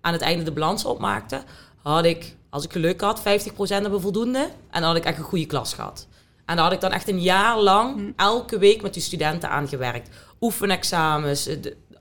aan 0.00 0.12
het 0.12 0.20
einde 0.20 0.44
de 0.44 0.52
balans 0.52 0.84
opmaakte, 0.84 1.42
had 1.82 2.04
ik, 2.04 2.36
als 2.50 2.64
ik 2.64 2.72
geluk 2.72 3.00
had, 3.00 3.20
50% 3.20 3.22
hebben 3.66 4.00
voldoende. 4.00 4.38
En 4.70 4.80
dan 4.80 4.82
had 4.82 4.96
ik 4.96 5.04
echt 5.04 5.18
een 5.18 5.24
goede 5.24 5.46
klas 5.46 5.74
gehad. 5.74 6.06
En 6.46 6.56
daar 6.56 6.64
had 6.64 6.74
ik 6.74 6.80
dan 6.80 6.92
echt 6.92 7.08
een 7.08 7.20
jaar 7.20 7.58
lang 7.58 7.94
hm. 7.94 8.10
elke 8.16 8.58
week 8.58 8.82
met 8.82 8.94
die 8.94 9.02
studenten 9.02 9.50
aan 9.50 9.68
gewerkt. 9.68 10.08
Oefenexamens, 10.40 11.48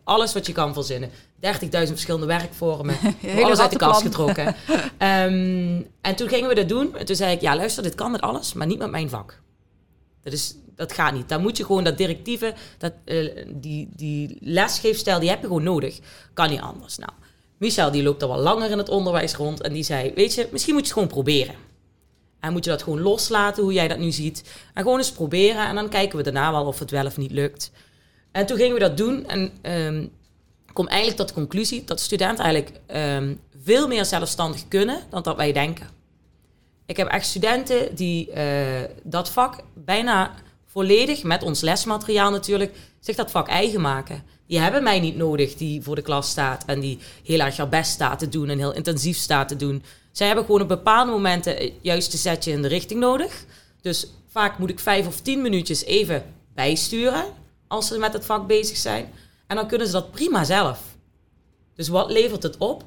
alles 0.04 0.34
wat 0.34 0.46
je 0.46 0.54
kan 0.54 0.74
verzinnen. 0.74 1.10
30.000 1.46 1.70
verschillende 1.70 2.26
werkvormen. 2.26 2.96
alles 3.44 3.60
uit 3.60 3.72
de 3.72 3.78
kast 3.78 4.02
getrokken. 4.02 4.48
um, 4.48 4.56
en 6.02 6.16
toen 6.16 6.28
gingen 6.28 6.50
we 6.50 6.56
dat 6.56 6.70
doen. 6.70 6.96
En 6.96 7.06
toen 7.06 7.16
zei 7.16 7.34
ik, 7.34 7.42
ja 7.42 7.56
luister, 7.56 7.84
dit 7.84 7.96
kan 7.96 8.12
met 8.12 8.22
alles, 8.22 8.54
maar 8.54 8.68
niet 8.68 8.80
met 8.80 8.92
mijn 8.92 9.10
vak. 9.10 9.42
Dat, 10.24 10.34
is, 10.34 10.56
dat 10.76 10.94
gaat 10.94 11.14
niet. 11.14 11.30
Dan 11.30 11.42
moet 11.42 11.58
je 11.58 11.66
gewoon 11.66 11.84
dat 11.84 11.98
directieve, 11.98 12.54
dat, 12.78 12.94
uh, 13.06 13.46
die, 13.48 13.90
die 13.96 14.38
lesgeefstijl, 14.40 15.20
die 15.20 15.30
heb 15.30 15.42
je 15.42 15.48
gewoon 15.48 15.64
nodig. 15.64 16.00
Kan 16.34 16.50
niet 16.50 16.62
anders. 16.62 16.98
Nou, 16.98 17.12
Michel 17.58 17.92
die 17.92 18.04
loopt 18.04 18.24
al 18.24 18.30
wel 18.30 18.40
langer 18.40 18.72
in 18.72 18.78
het 18.78 18.90
onderwijs 18.90 19.36
rond. 19.36 19.62
En 19.62 19.74
die 19.74 19.84
zei, 19.84 20.12
weet 20.16 20.34
je, 20.34 20.48
misschien 20.52 20.74
moet 20.74 20.82
je 20.82 20.90
het 20.90 21.00
gewoon 21.00 21.24
proberen. 21.24 21.56
En 22.40 22.52
moet 22.52 22.64
je 22.64 22.70
dat 22.70 22.84
gewoon 22.84 23.02
loslaten, 23.02 23.64
hoe 23.64 23.74
jij 23.74 23.88
dat 23.88 23.98
nu 23.98 24.12
ziet. 24.12 24.44
En 24.74 24.84
gewoon 24.84 24.98
eens 24.98 25.12
proberen. 25.12 25.68
En 25.68 25.76
dan 25.76 25.90
kijken 25.90 26.18
we 26.18 26.24
daarna 26.24 26.52
wel 26.52 26.66
of 26.66 26.80
het 26.80 26.92
wel 26.92 27.06
of 27.06 27.18
niet 27.18 27.32
lukt. 27.32 27.72
En 28.32 28.46
toen 28.46 28.58
gingen 28.58 28.74
we 28.74 28.80
dat 28.80 28.98
doen. 28.98 29.28
En 29.28 29.52
um, 29.62 30.12
kom 30.74 30.88
eigenlijk 30.88 31.18
tot 31.18 31.28
de 31.28 31.34
conclusie 31.34 31.84
dat 31.84 32.00
studenten 32.00 32.44
eigenlijk 32.44 32.80
um, 32.96 33.40
veel 33.64 33.88
meer 33.88 34.06
zelfstandig 34.06 34.68
kunnen 34.68 35.00
dan 35.10 35.22
dat 35.24 35.36
wij 35.36 35.52
denken. 35.52 35.88
Ik 36.86 36.98
heb 36.98 37.08
echt 37.08 37.26
studenten 37.26 37.96
die 37.96 38.30
uh, 38.36 38.82
dat 39.04 39.30
vak 39.30 39.56
bijna 39.74 40.34
volledig, 40.66 41.24
met 41.24 41.44
ons 41.44 41.62
lesmateriaal 41.62 42.32
natuurlijk, 42.32 42.76
zich 43.00 43.16
dat 43.16 43.32
vak 43.32 43.48
eigen 43.48 43.82
maken. 43.82 44.24
Die 44.48 44.60
hebben 44.60 44.84
mij 44.84 45.00
niet 45.00 45.16
nodig 45.16 45.56
die 45.56 45.82
voor 45.82 45.96
de 45.96 46.02
klas 46.02 46.30
staat 46.30 46.64
en 46.66 46.80
die 46.80 47.00
heel 47.24 47.40
erg 47.40 47.58
haar 47.58 47.70
best 47.70 47.92
staat 47.92 48.20
te 48.20 48.30
doen 48.30 48.50
en 48.50 48.58
heel 48.58 48.74
intensief 48.74 49.18
staat 49.18 49.48
te 49.48 49.56
doen. 49.56 49.84
Zij 50.12 50.28
hebben 50.28 50.46
gewoon 50.46 50.62
op 50.62 50.68
bepaalde 50.68 51.12
momenten 51.12 51.56
het 51.56 51.72
juiste 51.82 52.18
setje 52.18 52.52
in 52.52 52.62
de 52.62 52.68
richting 52.68 53.00
nodig. 53.00 53.46
Dus 53.82 54.08
vaak 54.28 54.58
moet 54.58 54.70
ik 54.70 54.80
vijf 54.80 55.08
of 55.08 55.20
tien 55.20 55.42
minuutjes 55.42 55.86
even 55.86 56.24
bijsturen 56.54 57.26
als 57.68 57.88
ze 57.88 57.98
met 57.98 58.14
het 58.14 58.26
vak 58.26 58.48
bezig 58.48 58.78
zijn. 58.78 59.10
En 59.52 59.58
dan 59.58 59.68
kunnen 59.68 59.88
ze 59.88 59.94
dat 59.94 60.12
prima 60.12 60.44
zelf. 60.44 60.80
Dus 61.76 61.88
wat 61.88 62.12
levert 62.12 62.44
het 62.44 62.58
op? 62.58 62.84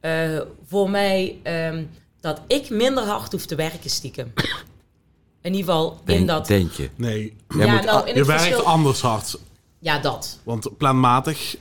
Uh, 0.00 0.40
voor 0.66 0.90
mij 0.90 1.40
um, 1.44 1.90
dat 2.20 2.40
ik 2.46 2.70
minder 2.70 3.04
hard 3.04 3.32
hoef 3.32 3.46
te 3.46 3.54
werken 3.54 3.90
stiekem. 3.90 4.32
In 5.42 5.54
ieder 5.54 5.72
geval 5.72 6.00
in 6.04 6.26
dat... 6.26 6.46
Denk 6.46 6.72
je? 6.72 6.90
Nee, 6.94 7.36
ja, 7.48 7.82
nou, 7.82 8.06
je 8.06 8.24
werkt 8.24 8.42
verschil... 8.42 8.64
anders 8.64 9.00
hard. 9.00 9.38
Ja, 9.78 9.98
dat. 9.98 10.38
Want 10.42 10.76
planmatig 10.76 11.56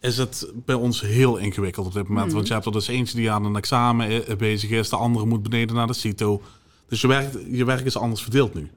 is 0.00 0.16
het 0.16 0.50
bij 0.54 0.74
ons 0.74 1.00
heel 1.00 1.36
ingewikkeld 1.36 1.86
op 1.86 1.92
dit 1.92 2.08
moment. 2.08 2.28
Mm. 2.28 2.34
Want 2.34 2.46
je 2.46 2.52
hebt 2.52 2.66
er 2.66 2.72
dus 2.72 2.88
eentje 2.88 3.16
die 3.16 3.30
aan 3.30 3.44
een 3.44 3.56
examen 3.56 4.24
bezig 4.38 4.70
is. 4.70 4.88
De 4.88 4.96
andere 4.96 5.26
moet 5.26 5.42
beneden 5.42 5.76
naar 5.76 5.86
de 5.86 5.92
CITO. 5.92 6.42
Dus 6.88 7.00
je 7.00 7.06
werk, 7.06 7.32
je 7.50 7.64
werk 7.64 7.84
is 7.84 7.96
anders 7.96 8.22
verdeeld 8.22 8.54
nu. 8.54 8.70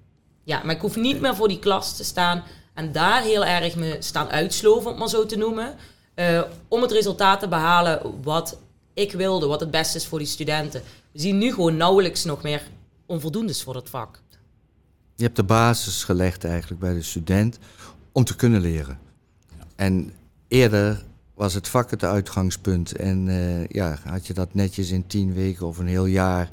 Ja, 0.43 0.63
maar 0.63 0.75
ik 0.75 0.81
hoef 0.81 0.95
niet 0.95 1.21
meer 1.21 1.35
voor 1.35 1.47
die 1.47 1.59
klas 1.59 1.95
te 1.95 2.03
staan 2.03 2.43
en 2.73 2.91
daar 2.91 3.21
heel 3.21 3.45
erg 3.45 3.75
me 3.75 3.97
staan 3.99 4.29
uitsloven, 4.29 4.81
om 4.81 4.87
het 4.87 4.97
maar 4.97 5.09
zo 5.09 5.25
te 5.25 5.35
noemen. 5.35 5.75
Uh, 6.15 6.41
om 6.67 6.81
het 6.81 6.91
resultaat 6.91 7.39
te 7.39 7.47
behalen 7.47 8.21
wat 8.21 8.57
ik 8.93 9.11
wilde, 9.11 9.47
wat 9.47 9.59
het 9.59 9.71
beste 9.71 9.97
is 9.97 10.07
voor 10.07 10.19
die 10.19 10.27
studenten. 10.27 10.81
We 11.11 11.19
zien 11.19 11.37
nu 11.37 11.53
gewoon 11.53 11.77
nauwelijks 11.77 12.23
nog 12.23 12.41
meer 12.41 12.61
onvoldoendes 13.05 13.63
voor 13.63 13.75
het 13.75 13.89
vak. 13.89 14.21
Je 15.15 15.23
hebt 15.23 15.35
de 15.35 15.43
basis 15.43 16.03
gelegd 16.03 16.43
eigenlijk 16.43 16.81
bij 16.81 16.93
de 16.93 17.01
student 17.01 17.59
om 18.11 18.23
te 18.23 18.35
kunnen 18.35 18.61
leren. 18.61 18.99
En 19.75 20.13
eerder 20.47 21.03
was 21.33 21.53
het 21.53 21.67
vak 21.67 21.91
het 21.91 22.03
uitgangspunt. 22.03 22.95
En 22.95 23.27
uh, 23.27 23.67
ja, 23.67 23.97
had 24.03 24.27
je 24.27 24.33
dat 24.33 24.53
netjes 24.53 24.91
in 24.91 25.07
tien 25.07 25.33
weken 25.33 25.67
of 25.67 25.77
een 25.77 25.87
heel 25.87 26.05
jaar, 26.05 26.49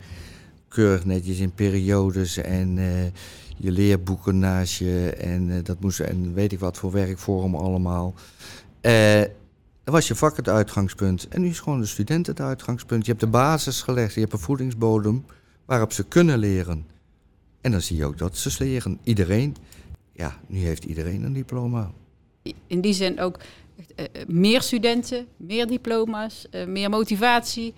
keurig 0.68 1.04
netjes 1.04 1.38
in 1.38 1.52
periodes. 1.52 2.36
En 2.36 2.76
uh, 2.76 2.86
je 3.60 3.70
leerboeken 3.70 4.38
naast 4.38 4.78
je 4.78 5.14
en 5.18 5.48
uh, 5.48 5.56
dat 5.62 5.80
moest 5.80 6.00
en 6.00 6.34
weet 6.34 6.52
ik 6.52 6.58
wat 6.58 6.76
voor 6.76 6.92
werkvorm 6.92 7.54
allemaal. 7.54 8.14
Uh, 8.82 9.20
dan 9.84 9.94
was 9.94 10.08
je 10.08 10.14
vak 10.14 10.36
het 10.36 10.48
uitgangspunt. 10.48 11.28
En 11.28 11.40
nu 11.40 11.48
is 11.48 11.60
gewoon 11.60 11.80
de 11.80 11.86
student 11.86 12.26
het 12.26 12.40
uitgangspunt. 12.40 13.04
Je 13.04 13.10
hebt 13.10 13.24
de 13.24 13.30
basis 13.30 13.82
gelegd, 13.82 14.14
je 14.14 14.20
hebt 14.20 14.32
een 14.32 14.38
voedingsbodem 14.38 15.24
waarop 15.64 15.92
ze 15.92 16.04
kunnen 16.04 16.38
leren. 16.38 16.86
En 17.60 17.70
dan 17.70 17.80
zie 17.80 17.96
je 17.96 18.04
ook 18.04 18.18
dat 18.18 18.36
ze 18.36 18.64
leren. 18.64 18.98
Iedereen. 19.02 19.56
Ja, 20.12 20.38
nu 20.46 20.58
heeft 20.58 20.84
iedereen 20.84 21.22
een 21.22 21.32
diploma. 21.32 21.90
In 22.66 22.80
die 22.80 22.92
zin 22.92 23.20
ook 23.20 23.38
meer 24.26 24.62
studenten, 24.62 25.26
meer 25.36 25.66
diploma's, 25.66 26.46
meer 26.66 26.90
motivatie. 26.90 27.74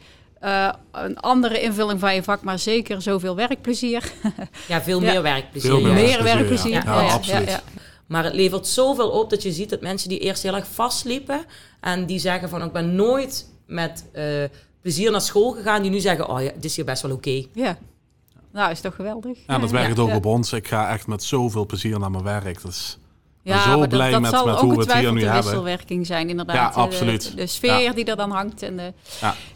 Een 0.93 1.19
andere 1.19 1.61
invulling 1.61 2.01
van 2.01 2.15
je 2.15 2.23
vak, 2.23 2.43
maar 2.43 2.59
zeker 2.59 3.03
zoveel 3.03 3.37
werkplezier. 3.37 4.13
ja, 4.69 4.83
veel 4.83 5.01
meer 5.01 5.23
werkplezier. 5.23 5.71
Veel 5.71 5.93
meer, 5.93 6.23
werkplezier, 6.23 6.73
ja. 6.73 7.03
ja, 7.03 7.13
absoluut. 7.13 7.63
Maar 8.07 8.25
het 8.25 8.35
levert 8.35 8.67
zoveel 8.67 9.11
op 9.11 9.31
dat 9.31 9.43
je 9.43 9.53
ziet 9.53 9.71
dat 9.71 9.81
mensen 9.81 10.09
die 10.09 10.19
eerst 10.19 10.43
heel 10.43 10.55
erg 10.55 10.67
vastliepen 10.67 11.45
en 11.81 12.07
die 12.07 12.19
zeggen 12.19 12.49
van 12.49 12.63
ik 12.63 12.73
ben 12.73 12.95
nooit 12.95 13.49
met 13.67 14.05
plezier 14.81 15.11
naar 15.11 15.21
school 15.21 15.51
gegaan, 15.51 15.83
die 15.83 15.91
nu 15.91 16.01
zeggen 16.01 16.29
oh 16.29 16.43
ja, 16.43 16.51
dit 16.55 16.65
is 16.65 16.77
hier 16.77 16.85
best 16.85 17.03
wel 17.03 17.13
oké. 17.13 17.45
Ja. 17.53 17.79
Nou, 18.53 18.71
is 18.71 18.81
toch 18.81 18.95
geweldig. 18.95 19.39
Ja, 19.47 19.59
dat 19.59 19.71
werkt 19.71 19.99
ook 19.99 20.15
op 20.15 20.27
ons. 20.27 20.53
Ik 20.53 20.69
ga 20.69 20.91
echt 20.91 21.07
met 21.07 21.23
zoveel 21.23 21.67
plezier 21.67 21.99
naar 21.99 22.11
mijn 22.11 22.25
werk. 22.25 22.63
Dus 22.63 22.99
ja, 23.43 23.63
zo 23.63 23.87
blij 23.87 24.11
dat, 24.11 24.21
met, 24.21 24.31
zal 24.31 24.47
met 24.47 24.55
ook 24.55 24.61
hoe 24.61 24.73
we 24.77 24.81
het 24.83 24.93
hier 24.93 25.13
nu 25.13 25.21
de 25.21 25.33
wisselwerking 25.33 26.07
zijn, 26.07 26.29
inderdaad. 26.29 26.75
Ja, 26.75 26.81
absoluut. 26.81 27.31
De, 27.31 27.35
de 27.35 27.47
sfeer 27.47 27.95
die 27.95 28.05
er 28.05 28.17
dan 28.17 28.31
hangt. 28.31 28.63
En 28.63 28.77
de... 28.77 28.93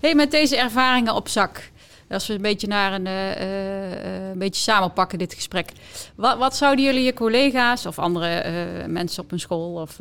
hey, 0.01 0.14
met 0.14 0.31
deze 0.31 0.57
ervaringen 0.57 1.14
op 1.14 1.29
zak. 1.29 1.70
Als 2.09 2.27
we 2.27 2.35
een 2.35 2.42
beetje 2.42 2.66
naar 2.66 2.92
een, 2.92 3.07
uh, 3.07 4.31
een 4.31 4.38
beetje 4.38 4.62
samenpakken, 4.62 5.18
dit 5.18 5.35
gesprek. 5.35 5.72
Wat, 6.14 6.38
wat, 6.38 6.57
zouden 6.57 6.85
jullie 6.85 7.03
je 7.03 7.14
collega's 7.14 7.87
of 7.87 7.99
andere 7.99 8.44
uh, 8.44 8.87
mensen 8.87 9.22
op 9.22 9.33
een 9.33 9.40
school 9.40 9.81
of, 9.81 9.96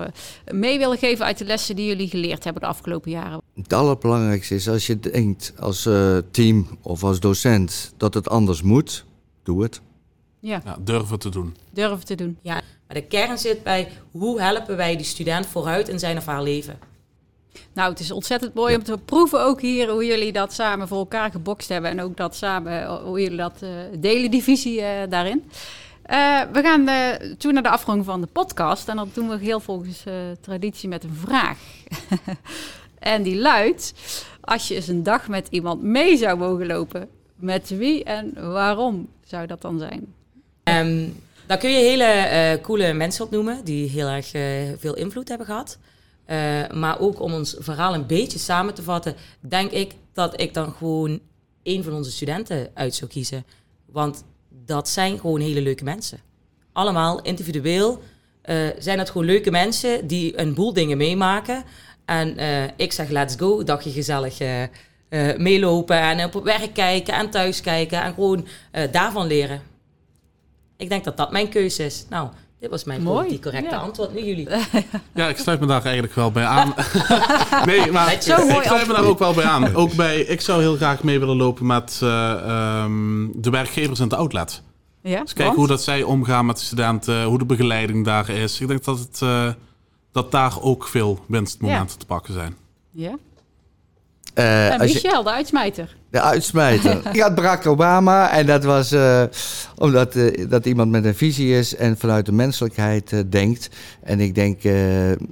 mee 0.52 0.78
willen 0.78 0.98
geven 0.98 1.26
uit 1.26 1.38
de 1.38 1.46
lessen 1.46 1.76
die 1.76 1.86
jullie 1.86 2.08
geleerd 2.08 2.44
hebben 2.44 2.62
de 2.62 2.68
afgelopen 2.68 3.12
jaren? 3.12 3.42
Het 3.56 3.74
allerbelangrijkste 3.74 4.56
is 4.56 4.70
als 4.70 4.88
je 4.88 5.00
denkt 5.00 5.54
als 5.60 5.90
team 6.32 6.68
of 6.82 7.04
als 7.04 7.20
docent 7.20 7.94
dat 7.98 8.14
het 8.14 8.30
anders 8.30 8.62
moet, 8.62 9.06
doe 9.44 9.64
het. 9.64 9.82
Ja. 10.40 10.62
ja. 10.66 10.78
durven 10.80 11.20
te 11.20 11.30
doen. 11.30 11.56
Durven 11.72 12.06
te 12.06 12.16
doen. 12.16 12.38
Ja, 12.42 12.62
maar 12.88 12.98
de 12.98 13.08
kern 13.08 13.38
zit 13.38 13.64
bij 13.64 13.92
hoe 14.12 14.42
helpen 14.42 14.78
wij 14.78 14.96
die 14.96 15.06
student 15.06 15.46
vooruit 15.46 15.90
in 15.90 16.00
zijn 16.00 16.18
of 16.18 16.26
haar 16.26 16.44
leven. 16.44 16.80
Nou, 17.74 17.90
het 17.90 18.00
is 18.00 18.12
ontzettend 18.12 18.54
mooi 18.54 18.76
om 18.76 18.84
te 18.84 18.98
proeven 18.98 19.44
ook 19.44 19.62
hier 19.62 19.90
hoe 19.90 20.06
jullie 20.06 20.32
dat 20.32 20.54
samen 20.54 20.88
voor 20.88 20.98
elkaar 20.98 21.32
gebokst 21.32 21.70
hebben. 21.70 21.92
En 21.92 22.02
ook 22.02 22.18
dat 22.18 22.36
samen, 22.36 22.88
hoe 22.88 23.22
jullie 23.22 23.38
dat 23.38 23.60
uh, 23.64 23.70
delen, 24.00 24.32
die 24.32 24.44
visie 24.44 24.80
uh, 24.80 24.88
daarin. 25.10 25.44
Uh, 26.12 26.42
we 26.52 26.62
gaan 26.62 26.86
toe 27.38 27.52
naar 27.52 27.64
de 27.64 27.70
afronding 27.70 28.06
van 28.06 28.22
de 28.22 28.28
podcast. 28.28 28.88
En 28.88 28.96
dat 28.96 29.08
doen 29.14 29.30
we 29.30 29.38
heel 29.38 29.60
volgens 29.60 30.04
traditie 30.42 30.90
met 30.90 31.04
een 31.04 31.16
vraag. 31.16 31.58
en 33.00 33.24
die 33.24 33.38
luidt, 33.38 33.94
als 34.42 34.68
je 34.68 34.76
eens 34.76 34.88
een 34.88 35.04
dag 35.04 35.28
met 35.28 35.48
iemand 35.50 35.82
mee 35.82 36.18
zou 36.18 36.38
mogen 36.38 36.66
lopen, 36.66 37.10
met 37.36 37.70
wie 37.70 38.04
en 38.04 38.52
waarom 38.52 39.08
zou 39.24 39.48
dat 39.48 39.62
dan 39.62 39.80
zijn? 39.80 40.14
Um, 40.64 41.16
dan 41.48 41.58
kun 41.58 41.70
je 41.70 41.78
hele 41.78 42.60
coole 42.62 42.94
mensen 42.94 43.26
opnoemen 43.26 43.64
die 43.64 43.90
heel 43.90 44.08
erg 44.08 44.30
veel 44.80 44.96
invloed 44.96 45.28
hebben 45.28 45.48
gehad. 45.48 45.78
Uh, 46.28 46.68
maar 46.68 47.00
ook 47.00 47.22
om 47.22 47.34
ons 47.34 47.56
verhaal 47.60 47.94
een 47.94 48.06
beetje 48.06 48.40
samen 48.40 48.74
te 48.74 48.84
vatten, 48.84 49.16
denk 49.40 49.72
ik 49.72 49.94
dat 50.14 50.42
ik 50.42 50.54
dan 50.54 50.72
gewoon 50.72 51.20
een 51.64 51.84
van 51.84 51.94
onze 51.94 52.12
studenten 52.12 52.70
uit 52.74 52.96
zou 52.96 53.10
kiezen. 53.12 53.46
Want 53.86 54.24
dat 54.66 54.90
zijn 54.90 55.20
gewoon 55.20 55.40
hele 55.40 55.62
leuke 55.62 55.84
mensen. 55.84 56.20
Allemaal 56.74 57.22
individueel 57.22 58.02
uh, 58.46 58.68
zijn 58.80 58.98
dat 58.98 59.10
gewoon 59.10 59.28
leuke 59.28 59.52
mensen 59.52 60.08
die 60.08 60.40
een 60.40 60.54
boel 60.54 60.74
dingen 60.74 60.98
meemaken. 60.98 61.64
En 62.06 62.40
uh, 62.40 62.64
ik 62.76 62.92
zeg 62.92 63.10
let's 63.10 63.36
go, 63.36 63.64
dagje 63.64 63.92
gezellig 63.92 64.38
meelopen 65.38 66.00
en 66.00 66.26
op 66.26 66.34
het 66.34 66.44
werk 66.44 66.74
kijken 66.74 67.14
en 67.14 67.30
thuis 67.30 67.62
kijken 67.62 68.02
en 68.02 68.14
gewoon 68.14 68.48
daarvan 68.92 69.28
leren. 69.28 69.62
Ik 70.78 70.90
denk 70.90 71.04
dat 71.04 71.18
dat 71.18 71.32
mijn 71.32 71.50
keuze 71.50 71.86
is. 71.86 72.06
Nou, 72.10 72.30
dit 72.60 72.70
was 72.70 72.84
mijn 72.84 73.02
Mooi. 73.02 73.40
correcte 73.40 73.76
antwoord. 73.76 74.14
Nu 74.14 74.22
jullie. 74.22 74.48
Ja, 75.14 75.28
ik 75.28 75.38
sluit 75.38 75.60
me 75.60 75.66
daar 75.66 75.84
eigenlijk 75.84 76.16
wel 76.16 76.32
bij 76.32 76.46
aan. 76.46 76.74
nee, 77.66 77.92
maar 77.92 78.14
ik 78.14 78.22
sluit 78.22 78.88
me 78.88 78.94
daar 78.94 79.06
ook 79.06 79.20
wel 79.20 79.34
bij 79.34 79.46
aan. 79.46 79.74
Ook 79.76 79.94
bij, 79.94 80.20
ik 80.20 80.42
zou 80.42 80.62
heel 80.62 80.76
graag 80.76 81.04
mee 81.04 81.20
willen 81.20 81.36
lopen 81.36 81.66
met 81.66 82.00
uh, 82.04 82.84
um, 82.84 83.32
de 83.36 83.50
werkgevers 83.50 84.00
in 84.00 84.06
het 84.06 84.14
outlet. 84.14 84.62
Ja, 85.02 85.22
dus 85.22 85.34
kijken 85.34 85.56
hoe 85.56 85.68
dat 85.68 85.84
zij 85.84 86.04
omgaan 86.04 86.46
met 86.46 86.58
de 86.58 86.64
studenten, 86.64 87.24
hoe 87.24 87.38
de 87.38 87.46
begeleiding 87.46 88.06
daar 88.06 88.30
is. 88.30 88.62
Ik 88.62 88.68
denk 88.68 88.84
dat, 88.84 89.00
het, 89.00 89.20
uh, 89.24 89.50
dat 90.12 90.32
daar 90.32 90.62
ook 90.62 90.88
veel 90.88 91.20
winstmomenten 91.28 91.88
ja. 91.94 92.00
te 92.00 92.06
pakken 92.06 92.34
zijn. 92.34 92.56
Ja. 92.92 93.18
Uh, 94.36 94.74
en 94.74 94.80
Michel, 94.80 95.18
je, 95.18 95.24
de 95.24 95.32
uitsmijter. 95.32 95.96
De 96.10 96.22
uitsmijter. 96.22 97.02
Ik 97.14 97.20
had 97.20 97.36
Barack 97.36 97.66
Obama 97.66 98.32
en 98.32 98.46
dat 98.46 98.64
was 98.64 98.94
uh, 98.94 99.24
omdat 99.76 100.16
uh, 100.16 100.50
dat 100.50 100.66
iemand 100.66 100.92
met 100.92 101.06
een 101.06 101.16
visie 101.16 101.58
is 101.58 101.76
en 101.76 101.98
vanuit 101.98 102.26
de 102.26 102.32
menselijkheid 102.32 103.32
denkt. 103.32 103.70
En 104.04 104.20
ik 104.20 104.36
denk 104.36 104.62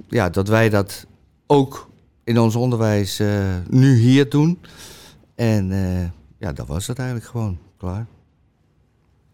ja, 0.08 0.28
dat 0.30 0.48
wij 0.48 0.68
dat 0.68 1.06
ook 1.46 1.88
in 2.24 2.38
ons 2.38 2.54
onderwijs 2.54 3.20
nu 3.68 3.96
hier 3.96 4.28
doen. 4.28 4.58
En 5.34 5.68
ja, 6.38 6.52
dat 6.52 6.66
was 6.66 6.86
het 6.86 6.98
eigenlijk 6.98 7.28
gewoon. 7.30 7.58
Klaar. 7.78 8.06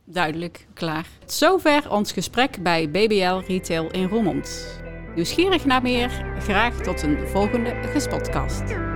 Duidelijk, 0.04 0.66
klaar. 0.74 1.06
Zover 1.26 1.90
ons 1.90 2.12
gesprek 2.12 2.62
bij 2.62 2.90
BBL 2.90 3.46
Retail 3.46 3.90
in 3.90 4.08
Roermond. 4.08 4.78
Nieuwsgierig 5.14 5.64
naar 5.64 5.82
meer? 5.82 6.24
Graag 6.38 6.74
tot 6.74 7.02
een 7.02 7.28
volgende 7.28 7.74
gespotcast. 7.92 8.89